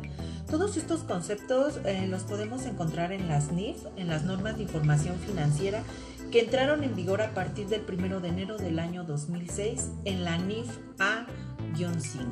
Todos 0.52 0.76
estos 0.76 1.04
conceptos 1.04 1.80
eh, 1.86 2.06
los 2.08 2.24
podemos 2.24 2.66
encontrar 2.66 3.14
en 3.14 3.30
las 3.30 3.54
NIF, 3.54 3.78
en 3.96 4.10
las 4.10 4.26
normas 4.26 4.58
de 4.58 4.64
información 4.64 5.18
financiera, 5.20 5.84
que 6.32 6.42
entraron 6.42 6.84
en 6.84 6.96
vigor 6.96 7.22
a 7.22 7.34
partir 7.34 7.68
del 7.68 7.86
1 7.88 8.20
de 8.20 8.28
enero 8.28 8.58
del 8.58 8.80
año 8.80 9.06
2006 9.06 9.92
en 10.04 10.26
la 10.26 10.38
NIF 10.38 10.68
A-5. 11.00 12.26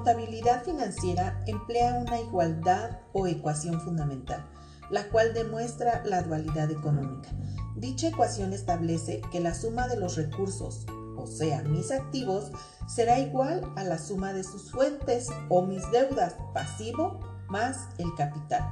Contabilidad 0.00 0.64
financiera 0.64 1.42
emplea 1.46 1.94
una 1.94 2.18
igualdad 2.18 3.00
o 3.12 3.26
ecuación 3.26 3.82
fundamental 3.82 4.48
la 4.88 5.08
cual 5.08 5.32
demuestra 5.34 6.02
la 6.04 6.22
dualidad 6.22 6.70
económica. 6.70 7.28
Dicha 7.76 8.08
ecuación 8.08 8.52
establece 8.52 9.20
que 9.30 9.38
la 9.38 9.54
suma 9.54 9.86
de 9.86 9.96
los 9.96 10.16
recursos, 10.16 10.84
o 11.16 11.26
sea, 11.28 11.62
mis 11.62 11.92
activos, 11.92 12.50
será 12.88 13.20
igual 13.20 13.62
a 13.76 13.84
la 13.84 13.98
suma 13.98 14.32
de 14.32 14.42
sus 14.42 14.72
fuentes 14.72 15.28
o 15.48 15.62
mis 15.62 15.88
deudas, 15.92 16.34
pasivo 16.52 17.20
más 17.48 17.86
el 17.98 18.12
capital. 18.16 18.68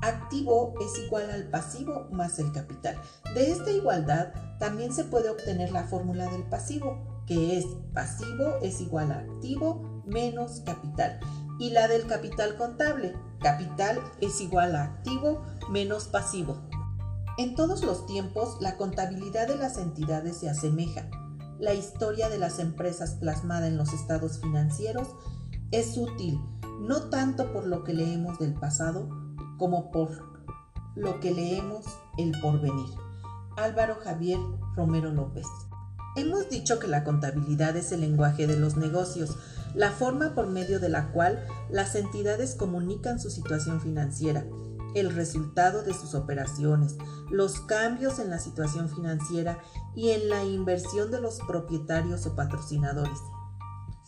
Activo 0.00 0.74
es 0.80 0.96
igual 1.04 1.28
al 1.30 1.48
pasivo 1.48 2.06
más 2.12 2.38
el 2.38 2.52
capital. 2.52 3.00
De 3.34 3.50
esta 3.50 3.70
igualdad 3.72 4.32
también 4.60 4.92
se 4.92 5.04
puede 5.04 5.28
obtener 5.28 5.72
la 5.72 5.84
fórmula 5.84 6.30
del 6.30 6.44
pasivo, 6.44 7.22
que 7.26 7.58
es 7.58 7.66
pasivo 7.92 8.58
es 8.62 8.80
igual 8.80 9.10
a 9.10 9.18
activo 9.18 9.91
menos 10.04 10.60
capital 10.60 11.18
y 11.58 11.70
la 11.70 11.88
del 11.88 12.06
capital 12.06 12.56
contable. 12.56 13.14
Capital 13.40 14.00
es 14.20 14.40
igual 14.40 14.76
a 14.76 14.84
activo 14.84 15.42
menos 15.70 16.04
pasivo. 16.04 16.58
En 17.38 17.54
todos 17.54 17.82
los 17.82 18.06
tiempos, 18.06 18.58
la 18.60 18.76
contabilidad 18.76 19.48
de 19.48 19.56
las 19.56 19.78
entidades 19.78 20.36
se 20.36 20.50
asemeja. 20.50 21.08
La 21.58 21.74
historia 21.74 22.28
de 22.28 22.38
las 22.38 22.58
empresas 22.58 23.14
plasmada 23.14 23.68
en 23.68 23.76
los 23.76 23.92
estados 23.92 24.40
financieros 24.40 25.08
es 25.70 25.96
útil, 25.96 26.38
no 26.80 27.08
tanto 27.08 27.52
por 27.52 27.66
lo 27.66 27.84
que 27.84 27.94
leemos 27.94 28.38
del 28.38 28.54
pasado, 28.54 29.08
como 29.58 29.90
por 29.90 30.10
lo 30.94 31.20
que 31.20 31.32
leemos 31.32 31.86
el 32.18 32.32
porvenir. 32.40 32.90
Álvaro 33.56 33.96
Javier 34.02 34.38
Romero 34.74 35.10
López. 35.10 35.46
Hemos 36.16 36.50
dicho 36.50 36.78
que 36.78 36.88
la 36.88 37.04
contabilidad 37.04 37.76
es 37.76 37.92
el 37.92 38.02
lenguaje 38.02 38.46
de 38.46 38.58
los 38.58 38.76
negocios, 38.76 39.36
la 39.74 39.90
forma 39.90 40.34
por 40.34 40.48
medio 40.48 40.80
de 40.80 40.88
la 40.88 41.12
cual 41.12 41.46
las 41.70 41.94
entidades 41.94 42.54
comunican 42.54 43.18
su 43.20 43.30
situación 43.30 43.80
financiera, 43.80 44.44
el 44.94 45.14
resultado 45.14 45.82
de 45.82 45.94
sus 45.94 46.14
operaciones, 46.14 46.96
los 47.30 47.60
cambios 47.60 48.18
en 48.18 48.30
la 48.30 48.38
situación 48.38 48.88
financiera 48.88 49.58
y 49.94 50.10
en 50.10 50.28
la 50.28 50.44
inversión 50.44 51.10
de 51.10 51.20
los 51.20 51.38
propietarios 51.46 52.26
o 52.26 52.36
patrocinadores. 52.36 53.18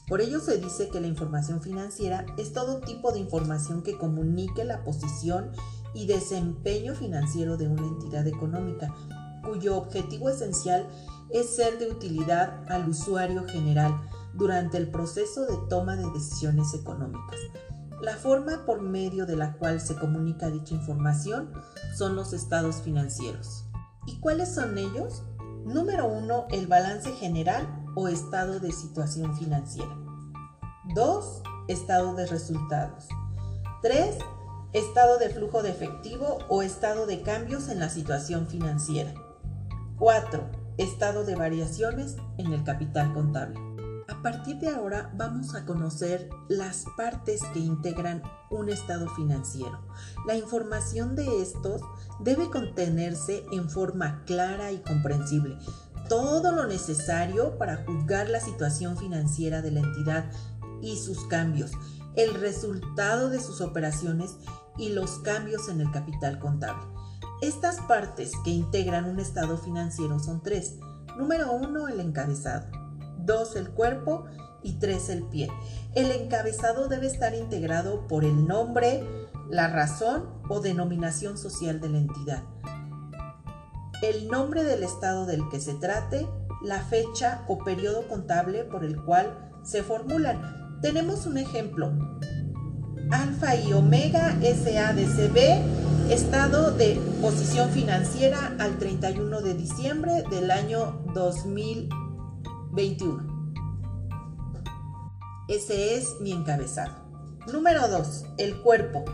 Por 0.06 0.21
ello 0.21 0.40
se 0.40 0.59
dice 0.59 0.90
que 0.90 1.00
la 1.00 1.06
información 1.06 1.62
financiera 1.62 2.26
es 2.37 2.52
todo 2.52 2.80
tipo 2.80 3.12
de 3.12 3.21
información 3.21 3.83
que 3.83 3.97
comunique 3.97 4.64
la 4.64 4.85
posición 4.85 5.50
y 5.94 6.06
desempeño 6.06 6.94
financiero 6.94 7.56
de 7.56 7.68
una 7.68 7.87
entidad 7.87 8.26
económica, 8.26 8.94
cuyo 9.42 9.76
objetivo 9.76 10.28
esencial 10.28 10.87
es 11.30 11.56
ser 11.56 11.78
de 11.78 11.90
utilidad 11.90 12.64
al 12.71 12.88
usuario 12.88 13.47
general, 13.49 13.99
durante 14.34 14.76
el 14.76 14.90
proceso 14.90 15.46
de 15.46 15.56
toma 15.68 15.96
de 15.96 16.10
decisiones 16.10 16.74
económicas. 16.74 17.38
La 18.00 18.16
forma 18.16 18.66
por 18.66 18.82
medio 18.82 19.24
de 19.24 19.36
la 19.36 19.56
cual 19.56 19.80
se 19.80 19.96
comunica 19.96 20.50
dicha 20.50 20.74
información 20.74 21.52
son 21.96 22.16
los 22.16 22.32
estados 22.32 22.82
financieros. 22.82 23.64
¿Y 24.06 24.20
cuáles 24.20 24.54
son 24.54 24.76
ellos? 24.76 25.22
Número 25.64 26.06
1. 26.06 26.48
El 26.50 26.66
balance 26.66 27.10
general 27.12 27.66
o 27.94 28.08
estado 28.08 28.60
de 28.60 28.72
situación 28.72 29.34
financiera. 29.36 29.96
2. 30.94 31.42
Estado 31.68 32.14
de 32.14 32.26
resultados. 32.26 33.08
3. 33.80 34.18
Estado 34.74 35.18
de 35.18 35.30
flujo 35.30 35.62
de 35.62 35.70
efectivo 35.70 36.38
o 36.48 36.62
estado 36.62 37.06
de 37.06 37.22
cambios 37.22 37.68
en 37.68 37.78
la 37.78 37.88
situación 37.88 38.48
financiera. 38.48 39.14
4. 39.98 40.50
Estado 40.76 41.24
de 41.24 41.36
variaciones 41.36 42.16
en 42.36 42.52
el 42.52 42.64
capital 42.64 43.14
contable. 43.14 43.63
A 44.06 44.20
partir 44.20 44.58
de 44.58 44.68
ahora 44.68 45.11
vamos 45.16 45.54
a 45.54 45.64
conocer 45.64 46.28
las 46.49 46.84
partes 46.96 47.40
que 47.54 47.58
integran 47.58 48.23
un 48.50 48.68
estado 48.68 49.08
financiero. 49.14 49.80
La 50.26 50.37
información 50.37 51.16
de 51.16 51.40
estos 51.40 51.80
debe 52.20 52.50
contenerse 52.50 53.46
en 53.50 53.70
forma 53.70 54.23
clara 54.26 54.73
y 54.73 54.78
comprensible. 54.78 55.56
Todo 56.08 56.52
lo 56.52 56.66
necesario 56.66 57.56
para 57.56 57.84
juzgar 57.87 58.28
la 58.28 58.40
situación 58.40 58.99
financiera 58.99 59.62
de 59.62 59.70
la 59.70 59.80
entidad 59.80 60.30
y 60.82 60.99
sus 60.99 61.26
cambios, 61.28 61.73
el 62.14 62.34
resultado 62.34 63.30
de 63.30 63.40
sus 63.40 63.62
operaciones 63.62 64.37
y 64.76 64.90
los 64.90 65.12
cambios 65.20 65.68
en 65.70 65.80
el 65.80 65.90
capital 65.90 66.38
contable. 66.38 66.87
Estas 67.40 67.80
partes 67.82 68.32
que 68.44 68.50
integran 68.50 69.06
un 69.06 69.18
estado 69.18 69.56
financiero 69.56 70.18
son 70.18 70.42
tres. 70.42 70.75
Número 71.16 71.52
uno, 71.52 71.88
el 71.88 72.00
encabezado. 72.00 72.83
2 73.25 73.57
el 73.57 73.71
cuerpo 73.71 74.25
y 74.62 74.75
3 74.75 75.09
el 75.11 75.23
pie. 75.25 75.49
El 75.95 76.11
encabezado 76.11 76.88
debe 76.88 77.07
estar 77.07 77.35
integrado 77.35 78.07
por 78.09 78.25
el 78.25 78.47
nombre, 78.47 79.04
la 79.49 79.69
razón 79.69 80.28
o 80.49 80.61
denominación 80.61 81.38
social 81.38 81.81
de 81.81 81.88
la 81.90 81.99
entidad, 81.99 82.43
el 84.02 84.28
nombre 84.28 84.64
del 84.64 84.83
estado 84.83 85.26
del 85.26 85.49
que 85.50 85.61
se 85.61 85.75
trate, 85.75 86.26
la 86.62 86.81
fecha 86.81 87.45
o 87.47 87.59
periodo 87.59 88.09
contable 88.09 88.64
por 88.64 88.85
el 88.85 89.02
cual 89.02 89.52
se 89.62 89.83
formulan. 89.83 90.81
Tenemos 90.81 91.26
un 91.26 91.38
ejemplo. 91.38 91.93
Alfa 93.11 93.54
y 93.57 93.73
Omega 93.73 94.37
SADCB, 94.40 96.11
estado 96.11 96.73
de 96.73 96.99
posición 97.21 97.71
financiera 97.71 98.54
al 98.59 98.78
31 98.78 99.40
de 99.40 99.54
diciembre 99.54 100.25
del 100.31 100.50
año 100.50 101.04
2021. 102.75 103.45
Ese 105.49 105.97
es 105.97 106.21
mi 106.21 106.33
encabezado. 106.33 106.93
Número 107.52 107.87
2. 107.88 108.25
El 108.38 108.61
cuerpo. 108.62 109.04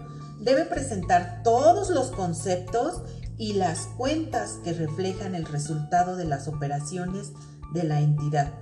Debe 0.41 0.65
presentar 0.65 1.43
todos 1.45 1.91
los 1.91 2.11
conceptos 2.11 3.03
y 3.37 3.55
las 3.55 3.87
cuentas 3.99 4.61
que 4.65 4.73
reflejan 4.73 5.35
el 5.35 5.45
resultado 5.45 6.17
de 6.17 6.25
las 6.25 6.49
operaciones 6.49 7.33
de 7.75 7.85
la 7.85 8.01
entidad, 8.01 8.53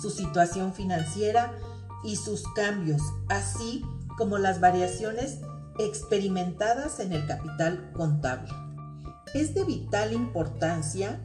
su 0.00 0.10
situación 0.10 0.72
financiera 0.72 1.52
y 2.04 2.16
sus 2.16 2.42
cambios, 2.54 3.02
así 3.28 3.84
como 4.16 4.38
las 4.38 4.60
variaciones 4.60 5.40
experimentadas 5.78 7.00
en 7.00 7.12
el 7.12 7.26
capital 7.26 7.92
contable. 7.92 8.50
Es 9.34 9.54
de 9.54 9.64
vital 9.64 10.12
importancia 10.12 11.22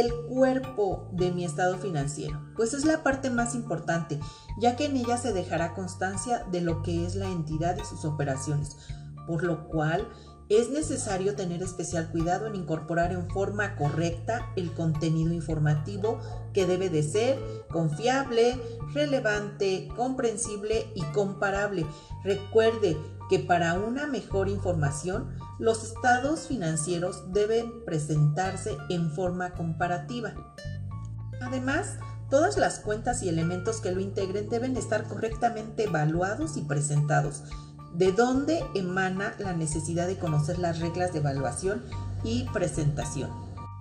el 0.00 0.12
cuerpo 0.28 1.08
de 1.12 1.30
mi 1.30 1.44
estado 1.44 1.78
financiero, 1.78 2.40
pues 2.56 2.74
es 2.74 2.84
la 2.84 3.02
parte 3.02 3.30
más 3.30 3.54
importante, 3.54 4.18
ya 4.58 4.74
que 4.74 4.86
en 4.86 4.96
ella 4.96 5.16
se 5.18 5.32
dejará 5.32 5.74
constancia 5.74 6.44
de 6.50 6.60
lo 6.60 6.82
que 6.82 7.06
es 7.06 7.14
la 7.14 7.30
entidad 7.30 7.76
y 7.76 7.84
sus 7.84 8.04
operaciones, 8.04 8.76
por 9.26 9.44
lo 9.44 9.68
cual 9.68 10.08
es 10.48 10.68
necesario 10.70 11.36
tener 11.36 11.62
especial 11.62 12.10
cuidado 12.10 12.46
en 12.46 12.56
incorporar 12.56 13.12
en 13.12 13.30
forma 13.30 13.76
correcta 13.76 14.52
el 14.56 14.72
contenido 14.74 15.32
informativo 15.32 16.18
que 16.52 16.66
debe 16.66 16.90
de 16.90 17.02
ser 17.02 17.38
confiable, 17.70 18.60
relevante, 18.92 19.88
comprensible 19.96 20.86
y 20.94 21.02
comparable. 21.12 21.86
Recuerde 22.24 22.96
que 23.30 23.38
para 23.38 23.74
una 23.74 24.06
mejor 24.06 24.48
información, 24.48 25.34
los 25.58 25.84
estados 25.84 26.46
financieros 26.46 27.32
deben 27.32 27.84
presentarse 27.84 28.76
en 28.88 29.10
forma 29.12 29.52
comparativa. 29.52 30.34
Además, 31.40 31.98
todas 32.30 32.56
las 32.56 32.80
cuentas 32.80 33.22
y 33.22 33.28
elementos 33.28 33.80
que 33.80 33.92
lo 33.92 34.00
integren 34.00 34.48
deben 34.48 34.76
estar 34.76 35.04
correctamente 35.04 35.84
evaluados 35.84 36.56
y 36.56 36.62
presentados 36.62 37.44
de 37.94 38.12
dónde 38.12 38.64
emana 38.74 39.34
la 39.38 39.52
necesidad 39.52 40.06
de 40.08 40.18
conocer 40.18 40.58
las 40.58 40.80
reglas 40.80 41.12
de 41.12 41.20
evaluación 41.20 41.82
y 42.24 42.44
presentación. 42.52 43.30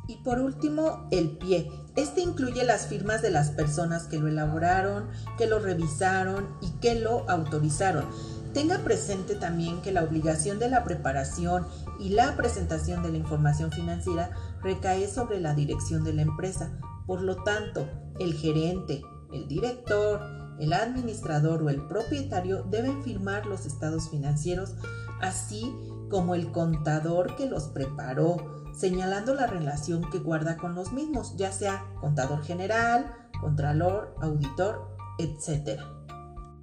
Y 0.07 0.17
por 0.17 0.39
último, 0.39 1.07
el 1.11 1.37
pie. 1.37 1.71
Este 1.95 2.21
incluye 2.21 2.63
las 2.63 2.87
firmas 2.87 3.21
de 3.21 3.31
las 3.31 3.51
personas 3.51 4.03
que 4.03 4.19
lo 4.19 4.27
elaboraron, 4.27 5.07
que 5.37 5.47
lo 5.47 5.59
revisaron 5.59 6.47
y 6.61 6.71
que 6.79 6.95
lo 6.95 7.27
autorizaron. 7.29 8.05
Tenga 8.53 8.77
presente 8.79 9.33
también 9.33 9.81
que 9.81 9.91
la 9.91 10.03
obligación 10.03 10.59
de 10.59 10.69
la 10.69 10.83
preparación 10.83 11.65
y 11.99 12.09
la 12.09 12.35
presentación 12.37 13.01
de 13.01 13.09
la 13.09 13.17
información 13.17 13.71
financiera 13.71 14.29
recae 14.61 15.07
sobre 15.07 15.39
la 15.39 15.55
dirección 15.55 16.03
de 16.03 16.13
la 16.13 16.21
empresa. 16.21 16.71
Por 17.07 17.21
lo 17.21 17.43
tanto, 17.43 17.87
el 18.19 18.35
gerente, 18.35 19.01
el 19.33 19.47
director, 19.47 20.21
el 20.59 20.71
administrador 20.71 21.63
o 21.63 21.69
el 21.69 21.87
propietario 21.87 22.63
deben 22.63 23.03
firmar 23.03 23.47
los 23.47 23.65
estados 23.65 24.09
financieros, 24.11 24.75
así 25.19 25.75
como 26.11 26.35
el 26.35 26.51
contador 26.51 27.35
que 27.35 27.47
los 27.47 27.63
preparó, 27.69 28.69
señalando 28.75 29.33
la 29.33 29.47
relación 29.47 30.09
que 30.11 30.19
guarda 30.19 30.57
con 30.57 30.75
los 30.75 30.93
mismos, 30.93 31.35
ya 31.37 31.51
sea 31.51 31.85
contador 31.99 32.43
general, 32.43 33.11
contralor, 33.41 34.15
auditor, 34.21 34.95
etc. 35.17 35.81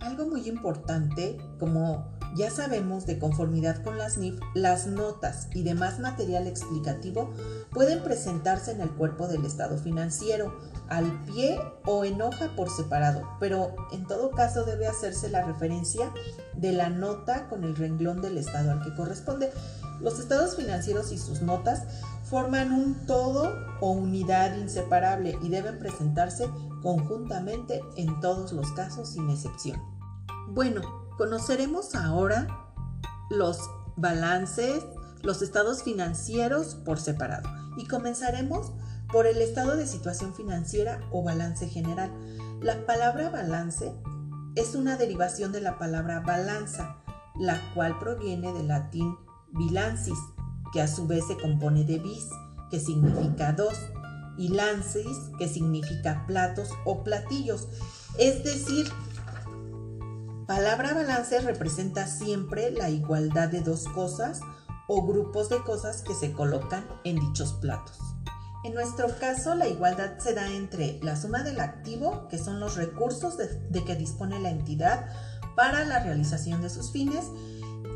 Algo 0.00 0.26
muy 0.26 0.48
importante, 0.48 1.38
como 1.58 2.06
ya 2.34 2.50
sabemos 2.50 3.06
de 3.06 3.18
conformidad 3.18 3.82
con 3.82 3.98
las 3.98 4.16
NIF, 4.16 4.38
las 4.54 4.86
notas 4.86 5.48
y 5.52 5.62
demás 5.62 5.98
material 5.98 6.46
explicativo 6.46 7.32
pueden 7.72 8.02
presentarse 8.02 8.70
en 8.70 8.80
el 8.80 8.90
cuerpo 8.90 9.26
del 9.26 9.44
estado 9.44 9.76
financiero, 9.78 10.54
al 10.88 11.24
pie 11.24 11.60
o 11.84 12.04
en 12.04 12.22
hoja 12.22 12.54
por 12.56 12.70
separado, 12.70 13.28
pero 13.40 13.74
en 13.92 14.06
todo 14.06 14.30
caso 14.30 14.64
debe 14.64 14.86
hacerse 14.86 15.28
la 15.28 15.42
referencia 15.42 16.12
de 16.54 16.72
la 16.72 16.88
nota 16.88 17.48
con 17.48 17.64
el 17.64 17.76
renglón 17.76 18.22
del 18.22 18.38
estado 18.38 18.72
al 18.72 18.82
que 18.82 18.94
corresponde. 18.94 19.52
Los 20.00 20.18
estados 20.18 20.56
financieros 20.56 21.12
y 21.12 21.18
sus 21.18 21.42
notas 21.42 21.82
forman 22.24 22.72
un 22.72 23.06
todo 23.06 23.54
o 23.80 23.90
unidad 23.90 24.56
inseparable 24.56 25.36
y 25.42 25.48
deben 25.48 25.78
presentarse 25.78 26.48
conjuntamente 26.82 27.82
en 27.96 28.20
todos 28.20 28.52
los 28.52 28.70
casos 28.72 29.10
sin 29.10 29.30
excepción. 29.30 29.80
Bueno, 30.48 30.82
conoceremos 31.16 31.94
ahora 31.94 32.46
los 33.30 33.58
balances, 33.96 34.84
los 35.22 35.42
estados 35.42 35.82
financieros 35.82 36.74
por 36.74 36.98
separado 36.98 37.48
y 37.76 37.86
comenzaremos 37.86 38.72
por 39.12 39.26
el 39.26 39.40
estado 39.40 39.76
de 39.76 39.86
situación 39.86 40.34
financiera 40.34 41.00
o 41.10 41.22
balance 41.22 41.68
general. 41.68 42.10
La 42.60 42.86
palabra 42.86 43.30
balance 43.30 43.92
es 44.56 44.74
una 44.74 44.96
derivación 44.96 45.52
de 45.52 45.60
la 45.60 45.78
palabra 45.78 46.20
balanza, 46.20 46.96
la 47.38 47.60
cual 47.74 47.98
proviene 47.98 48.52
del 48.52 48.68
latín 48.68 49.16
bilancis, 49.52 50.18
que 50.72 50.80
a 50.80 50.88
su 50.88 51.06
vez 51.06 51.26
se 51.26 51.36
compone 51.36 51.84
de 51.84 51.98
bis, 51.98 52.28
que 52.70 52.78
significa 52.78 53.52
dos, 53.52 53.74
y 54.40 54.48
lancis, 54.48 55.18
que 55.38 55.46
significa 55.46 56.24
platos 56.26 56.70
o 56.85 57.05
platillos. 57.05 57.68
Es 58.18 58.42
decir, 58.42 58.90
palabra 60.46 60.94
balance 60.94 61.38
representa 61.40 62.07
siempre 62.07 62.70
la 62.70 62.88
igualdad 62.88 63.50
de 63.50 63.61
dos 63.61 63.85
cosas 63.88 64.40
o 64.88 65.07
grupos 65.07 65.50
de 65.50 65.62
cosas 65.62 66.03
que 66.03 66.14
se 66.14 66.33
colocan 66.33 66.85
en 67.05 67.20
dichos 67.20 67.53
platos. 67.53 67.98
En 68.64 68.74
nuestro 68.74 69.07
caso, 69.18 69.55
la 69.55 69.68
igualdad 69.68 70.18
se 70.18 70.35
da 70.35 70.50
entre 70.50 70.98
la 71.03 71.16
suma 71.16 71.42
del 71.42 71.61
activo, 71.61 72.26
que 72.29 72.38
son 72.38 72.61
los 72.61 72.76
recursos 72.76 73.37
de, 73.37 73.85
que 73.85 73.94
dispone 73.94 74.40
la 74.40 74.50
entidad 74.50 75.07
para 75.55 75.85
la 75.85 76.03
realización 76.03 76.62
de 76.62 76.70
sus 76.70 76.92
fines, 76.92 77.26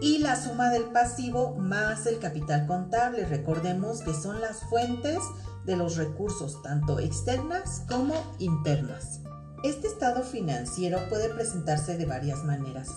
y 0.01 0.19
la 0.19 0.37
suma 0.37 0.71
del 0.71 0.85
pasivo 0.85 1.55
más 1.57 2.07
el 2.07 2.19
capital 2.19 2.67
contable. 2.67 3.25
Recordemos 3.27 4.03
que 4.03 4.13
son 4.13 4.41
las 4.41 4.61
fuentes 4.61 5.19
de 5.66 5.77
los 5.77 5.96
recursos, 5.96 6.62
tanto 6.62 6.98
externas 6.98 7.83
como 7.88 8.14
internas. 8.38 9.20
Este 9.62 9.87
estado 9.87 10.22
financiero 10.22 10.98
puede 11.09 11.31
presentarse 11.31 11.96
de 11.96 12.07
varias 12.07 12.44
maneras. 12.44 12.90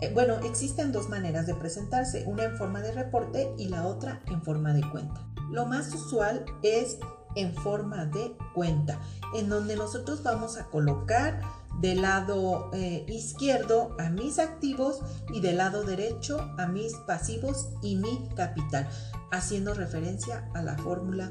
Eh, 0.00 0.10
bueno, 0.14 0.36
existen 0.44 0.92
dos 0.92 1.08
maneras 1.08 1.46
de 1.46 1.54
presentarse, 1.54 2.24
una 2.26 2.44
en 2.44 2.56
forma 2.56 2.80
de 2.80 2.92
reporte 2.92 3.52
y 3.58 3.68
la 3.68 3.86
otra 3.86 4.22
en 4.26 4.42
forma 4.42 4.72
de 4.72 4.88
cuenta. 4.90 5.26
Lo 5.50 5.66
más 5.66 5.92
usual 5.94 6.44
es 6.62 6.98
en 7.34 7.54
forma 7.54 8.06
de 8.06 8.36
cuenta, 8.54 9.00
en 9.34 9.48
donde 9.48 9.76
nosotros 9.76 10.22
vamos 10.22 10.56
a 10.56 10.66
colocar 10.66 11.40
del 11.80 12.02
lado 12.02 12.70
eh, 12.72 13.04
izquierdo 13.08 13.94
a 13.98 14.10
mis 14.10 14.38
activos 14.38 15.00
y 15.32 15.40
del 15.40 15.58
lado 15.58 15.84
derecho 15.84 16.40
a 16.58 16.66
mis 16.66 16.94
pasivos 17.06 17.68
y 17.82 17.96
mi 17.96 18.28
capital, 18.34 18.88
haciendo 19.30 19.74
referencia 19.74 20.50
a 20.54 20.62
la 20.62 20.76
fórmula 20.78 21.30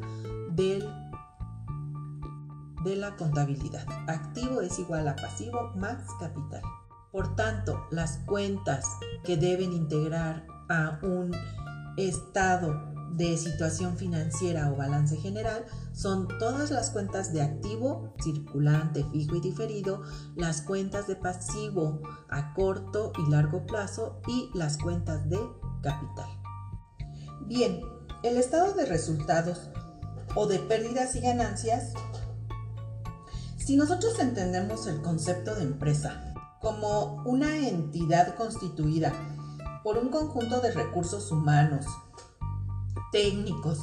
de 0.58 0.84
la 2.96 3.16
contabilidad. 3.16 3.86
Activo 4.08 4.62
es 4.62 4.80
igual 4.80 5.08
a 5.08 5.16
pasivo 5.16 5.72
más 5.76 6.04
capital. 6.20 6.64
Por 7.12 7.36
tanto, 7.36 7.86
las 7.92 8.18
cuentas 8.26 8.86
que 9.24 9.38
deben 9.38 9.72
integrar 9.72 10.48
a 10.68 11.00
un 11.04 11.32
estado 11.96 12.96
de 13.12 13.38
situación 13.38 13.98
financiera 13.98 14.72
o 14.72 14.76
balance 14.76 15.16
general 15.18 15.66
son 15.94 16.28
todas 16.40 16.72
las 16.72 16.90
cuentas 16.90 17.32
de 17.34 17.42
activo, 17.42 18.16
circulante, 18.22 19.06
fijo 19.12 19.36
y 19.36 19.42
diferido, 19.42 20.02
las 20.36 20.62
cuentas 20.62 21.08
de 21.08 21.16
pasivo 21.16 22.02
a 22.30 22.54
corto 22.56 23.12
y 23.18 23.30
largo 23.30 23.66
plazo 23.66 24.22
y 24.28 24.50
las 24.56 24.78
cuentas 24.78 25.30
de 25.30 25.40
capital. 25.82 26.30
Bien, 27.46 27.80
el 28.24 28.38
estado 28.38 28.74
de 28.74 28.86
resultados 28.86 29.70
o 30.40 30.46
de 30.46 30.60
pérdidas 30.60 31.16
y 31.16 31.20
ganancias, 31.20 31.94
si 33.58 33.76
nosotros 33.76 34.20
entendemos 34.20 34.86
el 34.86 35.02
concepto 35.02 35.56
de 35.56 35.64
empresa 35.64 36.32
como 36.62 37.24
una 37.26 37.58
entidad 37.58 38.36
constituida 38.36 39.14
por 39.84 39.98
un 39.98 40.10
conjunto 40.10 40.62
de 40.62 40.72
recursos 40.72 41.32
humanos, 41.32 41.88
técnicos, 43.12 43.80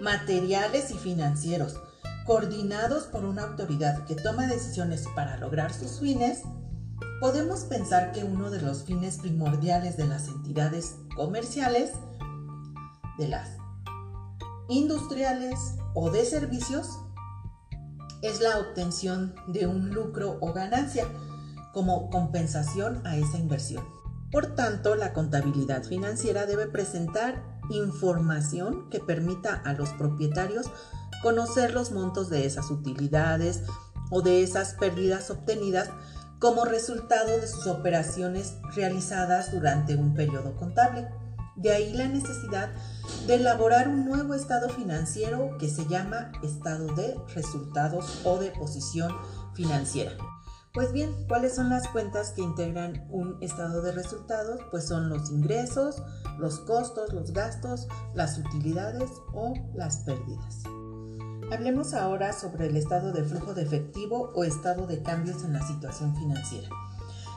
materiales 0.00 0.90
y 0.90 0.94
financieros, 0.94 1.76
coordinados 2.26 3.04
por 3.04 3.24
una 3.24 3.44
autoridad 3.44 4.04
que 4.06 4.16
toma 4.16 4.48
decisiones 4.48 5.06
para 5.14 5.36
lograr 5.36 5.72
sus 5.72 6.00
fines, 6.00 6.42
podemos 7.20 7.60
pensar 7.60 8.10
que 8.10 8.24
uno 8.24 8.50
de 8.50 8.60
los 8.60 8.82
fines 8.82 9.18
primordiales 9.18 9.96
de 9.96 10.08
las 10.08 10.26
entidades 10.26 10.96
comerciales, 11.14 11.92
de 13.18 13.28
las 13.28 13.65
industriales 14.68 15.58
o 15.94 16.10
de 16.10 16.24
servicios, 16.24 16.98
es 18.22 18.40
la 18.40 18.58
obtención 18.58 19.34
de 19.46 19.66
un 19.66 19.90
lucro 19.90 20.38
o 20.40 20.52
ganancia 20.52 21.06
como 21.72 22.10
compensación 22.10 23.06
a 23.06 23.16
esa 23.16 23.38
inversión. 23.38 23.84
Por 24.32 24.54
tanto, 24.54 24.96
la 24.96 25.12
contabilidad 25.12 25.84
financiera 25.84 26.46
debe 26.46 26.66
presentar 26.66 27.42
información 27.70 28.88
que 28.90 29.00
permita 29.00 29.54
a 29.64 29.72
los 29.72 29.90
propietarios 29.90 30.66
conocer 31.22 31.72
los 31.72 31.92
montos 31.92 32.28
de 32.28 32.46
esas 32.46 32.70
utilidades 32.70 33.62
o 34.10 34.22
de 34.22 34.42
esas 34.42 34.74
pérdidas 34.74 35.30
obtenidas 35.30 35.90
como 36.38 36.64
resultado 36.64 37.38
de 37.38 37.46
sus 37.46 37.66
operaciones 37.66 38.54
realizadas 38.74 39.52
durante 39.52 39.96
un 39.96 40.14
periodo 40.14 40.54
contable. 40.56 41.08
De 41.56 41.72
ahí 41.72 41.92
la 41.94 42.06
necesidad 42.06 42.70
de 43.26 43.34
elaborar 43.34 43.88
un 43.88 44.04
nuevo 44.04 44.34
estado 44.34 44.68
financiero 44.68 45.56
que 45.58 45.68
se 45.68 45.86
llama 45.86 46.30
estado 46.42 46.94
de 46.94 47.16
resultados 47.34 48.20
o 48.24 48.38
de 48.38 48.50
posición 48.50 49.10
financiera. 49.54 50.12
Pues 50.74 50.92
bien, 50.92 51.10
¿cuáles 51.26 51.54
son 51.54 51.70
las 51.70 51.88
cuentas 51.88 52.32
que 52.32 52.42
integran 52.42 53.06
un 53.10 53.38
estado 53.40 53.80
de 53.80 53.92
resultados? 53.92 54.60
Pues 54.70 54.86
son 54.86 55.08
los 55.08 55.30
ingresos, 55.30 56.02
los 56.38 56.60
costos, 56.60 57.14
los 57.14 57.32
gastos, 57.32 57.88
las 58.14 58.36
utilidades 58.36 59.10
o 59.32 59.54
las 59.74 59.96
pérdidas. 59.98 60.64
Hablemos 61.50 61.94
ahora 61.94 62.34
sobre 62.34 62.66
el 62.66 62.76
estado 62.76 63.12
de 63.12 63.24
flujo 63.24 63.54
de 63.54 63.62
efectivo 63.62 64.32
o 64.34 64.44
estado 64.44 64.86
de 64.86 65.02
cambios 65.02 65.44
en 65.44 65.54
la 65.54 65.66
situación 65.66 66.14
financiera. 66.14 66.68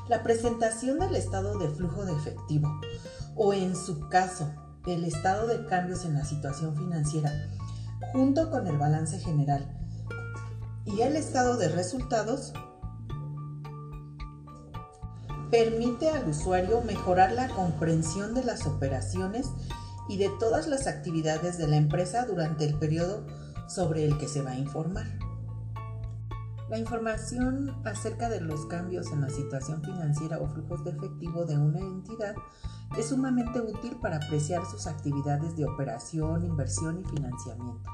La 0.10 0.24
presentación 0.24 1.00
del 1.00 1.16
estado 1.16 1.60
de 1.60 1.70
flujo 1.70 2.04
de 2.04 2.14
efectivo 2.14 2.68
o 3.36 3.54
en 3.54 3.76
su 3.76 4.10
caso 4.10 4.52
el 4.86 5.06
estado 5.06 5.48
de 5.48 5.66
cambios 5.66 6.06
en 6.06 6.16
la 6.16 6.26
situación 6.26 6.76
financiera 6.76 7.32
junto 8.12 8.50
con 8.50 8.68
el 8.68 8.78
balance 8.78 9.20
general 9.20 9.68
y 10.86 11.02
el 11.02 11.16
estado 11.16 11.58
de 11.58 11.70
resultados 11.70 12.54
permite 15.52 16.10
al 16.10 16.28
usuario 16.28 16.82
mejorar 16.82 17.32
la 17.32 17.50
comprensión 17.50 18.34
de 18.34 18.44
las 18.44 18.66
operaciones 18.66 19.48
y 20.08 20.18
de 20.18 20.30
todas 20.40 20.68
las 20.68 20.88
actividades 20.88 21.58
de 21.58 21.68
la 21.68 21.78
empresa 21.78 22.26
durante 22.26 22.66
el 22.66 22.76
periodo 22.76 23.26
sobre 23.68 24.06
el 24.06 24.18
que 24.18 24.28
se 24.28 24.42
va 24.42 24.52
a 24.52 24.58
informar. 24.58 25.29
La 26.70 26.78
información 26.78 27.76
acerca 27.84 28.30
de 28.30 28.42
los 28.42 28.68
cambios 28.68 29.12
en 29.12 29.22
la 29.22 29.30
situación 29.30 29.82
financiera 29.82 30.40
o 30.40 30.48
flujos 30.48 30.84
de 30.84 30.92
efectivo 30.92 31.44
de 31.46 31.58
una 31.58 31.80
entidad 31.80 32.36
es 32.96 33.08
sumamente 33.10 33.60
útil 33.60 33.98
para 34.00 34.18
apreciar 34.18 34.64
sus 34.68 34.86
actividades 34.86 35.56
de 35.58 35.66
operación, 35.66 36.46
inversión 36.46 37.00
y 37.00 37.10
financiamiento. 37.10 37.90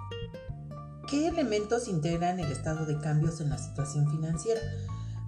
¿Qué 1.07 1.27
elementos 1.27 1.87
integran 1.87 2.41
el 2.41 2.51
estado 2.51 2.85
de 2.85 2.99
cambios 2.99 3.39
en 3.39 3.49
la 3.49 3.57
situación 3.57 4.09
financiera? 4.09 4.59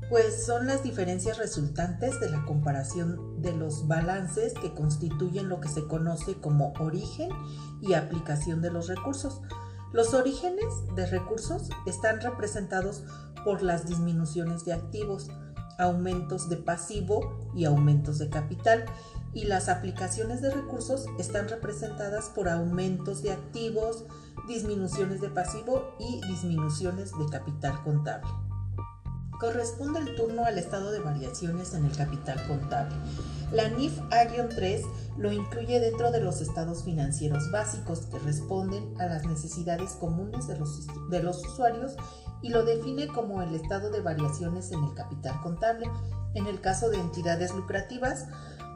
Pues 0.09 0.45
son 0.45 0.67
las 0.67 0.83
diferencias 0.83 1.37
resultantes 1.37 2.19
de 2.19 2.29
la 2.29 2.43
comparación 2.43 3.41
de 3.41 3.53
los 3.53 3.87
balances 3.87 4.53
que 4.55 4.73
constituyen 4.73 5.47
lo 5.47 5.61
que 5.61 5.69
se 5.69 5.85
conoce 5.87 6.35
como 6.35 6.73
origen 6.79 7.29
y 7.81 7.93
aplicación 7.93 8.61
de 8.61 8.71
los 8.71 8.87
recursos. 8.87 9.41
Los 9.93 10.13
orígenes 10.13 10.65
de 10.95 11.05
recursos 11.05 11.69
están 11.85 12.21
representados 12.21 13.03
por 13.43 13.61
las 13.61 13.87
disminuciones 13.87 14.65
de 14.65 14.73
activos, 14.73 15.29
aumentos 15.77 16.49
de 16.49 16.57
pasivo 16.57 17.51
y 17.55 17.65
aumentos 17.65 18.17
de 18.19 18.29
capital, 18.29 18.85
y 19.33 19.45
las 19.45 19.69
aplicaciones 19.69 20.41
de 20.41 20.49
recursos 20.51 21.05
están 21.19 21.47
representadas 21.47 22.29
por 22.29 22.49
aumentos 22.49 23.21
de 23.21 23.31
activos, 23.31 24.05
disminuciones 24.47 25.21
de 25.21 25.29
pasivo 25.29 25.95
y 25.99 26.21
disminuciones 26.27 27.11
de 27.17 27.25
capital 27.27 27.83
contable. 27.83 28.46
Corresponde 29.39 29.99
el 29.99 30.15
turno 30.15 30.45
al 30.45 30.57
estado 30.57 30.91
de 30.91 30.99
variaciones 30.99 31.73
en 31.73 31.85
el 31.85 31.95
capital 31.95 32.45
contable. 32.47 32.95
La 33.51 33.69
NIF-3 33.69 34.83
lo 35.17 35.31
incluye 35.31 35.79
dentro 35.79 36.11
de 36.11 36.21
los 36.21 36.41
estados 36.41 36.83
financieros 36.83 37.51
básicos 37.51 38.07
que 38.07 38.19
responden 38.19 38.99
a 38.99 39.05
las 39.05 39.25
necesidades 39.25 39.91
comunes 39.91 40.47
de 40.47 40.57
los, 40.57 40.87
de 41.09 41.23
los 41.23 41.45
usuarios 41.45 41.95
y 42.41 42.49
lo 42.49 42.63
define 42.65 43.07
como 43.07 43.41
el 43.41 43.53
estado 43.55 43.91
de 43.91 44.01
variaciones 44.01 44.71
en 44.71 44.83
el 44.83 44.93
capital 44.93 45.39
contable. 45.41 45.89
En 46.33 46.47
el 46.47 46.59
caso 46.59 46.89
de 46.89 46.97
entidades 46.97 47.53
lucrativas, 47.53 48.25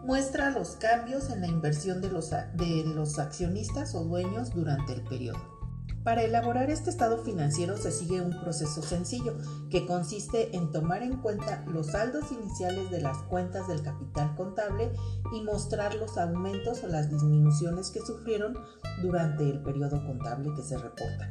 muestra 0.04 0.52
los 0.52 0.72
cambios 0.78 1.30
en 1.30 1.42
la 1.42 1.48
inversión 1.48 2.02
de 2.02 2.10
los, 2.10 2.32
de 2.32 2.84
los 2.86 3.20
accionistas 3.20 3.94
o 3.94 4.04
dueños 4.04 4.52
durante 4.52 4.94
el 4.94 5.02
periodo. 5.04 5.61
Para 6.04 6.24
elaborar 6.24 6.72
este 6.72 6.90
estado 6.90 7.20
financiero 7.20 7.78
se 7.78 7.92
sigue 7.92 8.22
un 8.22 8.42
proceso 8.42 8.82
sencillo 8.82 9.38
que 9.70 9.86
consiste 9.86 10.56
en 10.56 10.72
tomar 10.72 11.04
en 11.04 11.18
cuenta 11.18 11.64
los 11.68 11.88
saldos 11.88 12.32
iniciales 12.32 12.90
de 12.90 13.02
las 13.02 13.18
cuentas 13.24 13.68
del 13.68 13.84
capital 13.84 14.36
contable 14.36 14.92
y 15.32 15.44
mostrar 15.44 15.94
los 15.96 16.18
aumentos 16.18 16.84
o 16.84 16.88
las 16.88 17.12
disminuciones 17.12 17.92
que 17.92 18.02
sufrieron 18.02 18.58
durante 19.04 19.48
el 19.48 19.62
periodo 19.62 20.04
contable 20.04 20.50
que 20.56 20.64
se 20.64 20.76
reporta. 20.76 21.30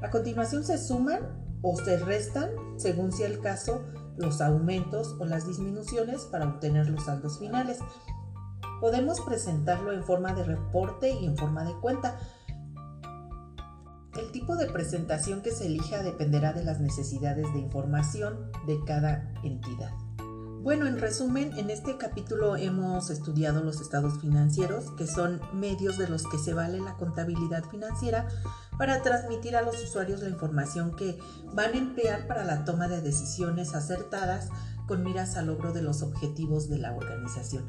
A 0.00 0.10
continuación 0.10 0.62
se 0.62 0.78
suman 0.78 1.58
o 1.62 1.76
se 1.76 1.98
restan, 1.98 2.50
según 2.76 3.10
sea 3.10 3.26
el 3.26 3.40
caso, 3.40 3.82
los 4.16 4.40
aumentos 4.40 5.16
o 5.18 5.24
las 5.24 5.44
disminuciones 5.44 6.22
para 6.22 6.46
obtener 6.46 6.88
los 6.88 7.04
saldos 7.04 7.40
finales. 7.40 7.78
Podemos 8.80 9.20
presentarlo 9.22 9.92
en 9.92 10.04
forma 10.04 10.34
de 10.34 10.44
reporte 10.44 11.10
y 11.10 11.26
en 11.26 11.36
forma 11.36 11.64
de 11.64 11.74
cuenta. 11.80 12.16
El 14.16 14.32
tipo 14.32 14.56
de 14.56 14.66
presentación 14.66 15.42
que 15.42 15.52
se 15.52 15.66
elija 15.66 16.02
dependerá 16.02 16.52
de 16.52 16.64
las 16.64 16.80
necesidades 16.80 17.52
de 17.52 17.60
información 17.60 18.50
de 18.66 18.78
cada 18.86 19.32
entidad. 19.44 19.92
Bueno, 20.60 20.86
en 20.86 20.98
resumen, 20.98 21.56
en 21.56 21.70
este 21.70 21.98
capítulo 21.98 22.56
hemos 22.56 23.10
estudiado 23.10 23.62
los 23.62 23.80
estados 23.80 24.20
financieros, 24.20 24.90
que 24.98 25.06
son 25.06 25.40
medios 25.52 25.98
de 25.98 26.08
los 26.08 26.24
que 26.24 26.38
se 26.38 26.52
vale 26.52 26.80
la 26.80 26.94
contabilidad 26.94 27.64
financiera 27.70 28.28
para 28.76 29.02
transmitir 29.02 29.56
a 29.56 29.62
los 29.62 29.82
usuarios 29.82 30.20
la 30.20 30.30
información 30.30 30.96
que 30.96 31.16
van 31.54 31.74
a 31.74 31.78
emplear 31.78 32.26
para 32.26 32.44
la 32.44 32.64
toma 32.64 32.88
de 32.88 33.00
decisiones 33.00 33.74
acertadas 33.74 34.48
con 34.88 35.04
miras 35.04 35.36
al 35.36 35.46
logro 35.46 35.72
de 35.72 35.82
los 35.82 36.02
objetivos 36.02 36.68
de 36.68 36.78
la 36.78 36.92
organización. 36.92 37.68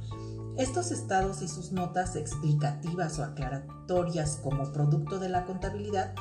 Estos 0.57 0.91
estados 0.91 1.41
y 1.41 1.47
sus 1.47 1.71
notas 1.71 2.15
explicativas 2.15 3.17
o 3.19 3.23
aclaratorias 3.23 4.39
como 4.43 4.71
producto 4.71 5.19
de 5.19 5.29
la 5.29 5.45
contabilidad 5.45 6.13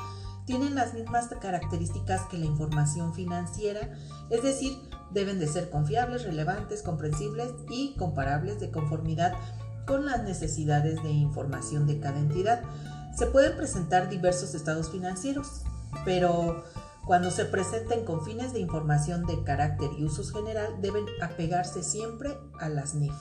tienen 0.45 0.75
las 0.75 0.93
mismas 0.93 1.27
características 1.41 2.21
que 2.23 2.37
la 2.37 2.45
información 2.45 3.13
financiera, 3.13 3.91
es 4.29 4.41
decir, 4.41 4.77
deben 5.11 5.39
de 5.39 5.47
ser 5.47 5.69
confiables, 5.69 6.23
relevantes, 6.23 6.81
comprensibles 6.81 7.53
y 7.69 7.95
comparables 7.97 8.59
de 8.59 8.71
conformidad 8.71 9.33
con 9.85 10.05
las 10.05 10.23
necesidades 10.23 11.01
de 11.03 11.11
información 11.11 11.85
de 11.85 11.99
cada 11.99 12.19
entidad. 12.19 12.63
Se 13.15 13.27
pueden 13.27 13.57
presentar 13.57 14.09
diversos 14.09 14.55
estados 14.55 14.89
financieros, 14.89 15.63
pero 16.05 16.63
cuando 17.05 17.31
se 17.31 17.45
presenten 17.45 18.05
con 18.05 18.23
fines 18.23 18.53
de 18.53 18.59
información 18.59 19.25
de 19.25 19.43
carácter 19.43 19.89
y 19.97 20.05
usos 20.05 20.31
general 20.31 20.81
deben 20.81 21.05
apegarse 21.21 21.83
siempre 21.83 22.37
a 22.59 22.69
las 22.69 22.93
NIF. 22.93 23.15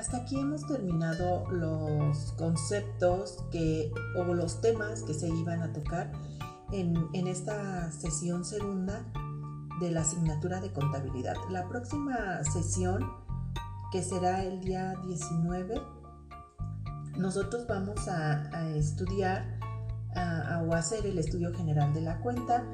Hasta 0.00 0.16
aquí 0.16 0.40
hemos 0.40 0.66
terminado 0.66 1.46
los 1.50 2.32
conceptos 2.38 3.36
que, 3.50 3.92
o 4.16 4.24
los 4.32 4.62
temas 4.62 5.02
que 5.02 5.12
se 5.12 5.28
iban 5.28 5.60
a 5.60 5.74
tocar 5.74 6.10
en, 6.72 6.94
en 7.12 7.26
esta 7.26 7.92
sesión 7.92 8.46
segunda 8.46 9.04
de 9.78 9.90
la 9.90 10.00
asignatura 10.00 10.62
de 10.62 10.72
contabilidad. 10.72 11.36
La 11.50 11.68
próxima 11.68 12.42
sesión, 12.44 13.12
que 13.92 14.02
será 14.02 14.42
el 14.42 14.62
día 14.62 14.94
19, 15.04 15.82
nosotros 17.18 17.66
vamos 17.68 18.08
a, 18.08 18.70
estudiar 18.76 19.60
o 20.66 20.74
hacer 20.74 21.04
el 21.04 21.18
estudio 21.18 21.52
general 21.52 21.92
de 21.92 22.00
la 22.00 22.20
cuenta. 22.20 22.66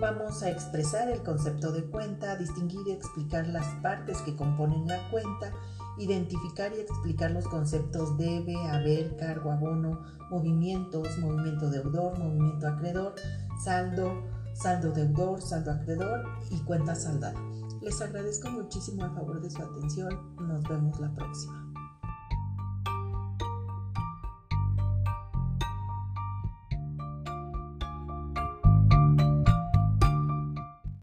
Vamos 0.00 0.42
a 0.42 0.50
expresar 0.50 1.08
el 1.08 1.22
concepto 1.22 1.70
de 1.70 1.84
cuenta, 1.84 2.34
distinguir 2.34 2.80
y 2.88 2.90
explicar 2.90 3.46
las 3.46 3.66
partes 3.82 4.18
que 4.22 4.34
componen 4.34 4.84
la 4.88 4.98
cuenta, 5.10 5.52
identificar 5.98 6.72
y 6.76 6.80
explicar 6.80 7.30
los 7.30 7.46
conceptos 7.46 8.16
debe, 8.16 8.56
haber, 8.68 9.16
cargo, 9.16 9.52
abono, 9.52 10.00
movimientos, 10.30 11.18
movimiento 11.18 11.70
deudor, 11.70 12.18
movimiento 12.18 12.68
acreedor, 12.68 13.14
saldo, 13.62 14.22
saldo 14.54 14.92
deudor, 14.92 15.40
saldo 15.40 15.72
acreedor 15.72 16.24
y 16.50 16.58
cuenta 16.60 16.94
saldada. 16.94 17.40
Les 17.80 18.00
agradezco 18.00 18.50
muchísimo 18.50 19.04
el 19.04 19.12
favor 19.12 19.40
de 19.40 19.50
su 19.50 19.60
atención. 19.62 20.36
Nos 20.36 20.62
vemos 20.68 20.98
la 21.00 21.12
próxima. 21.14 21.71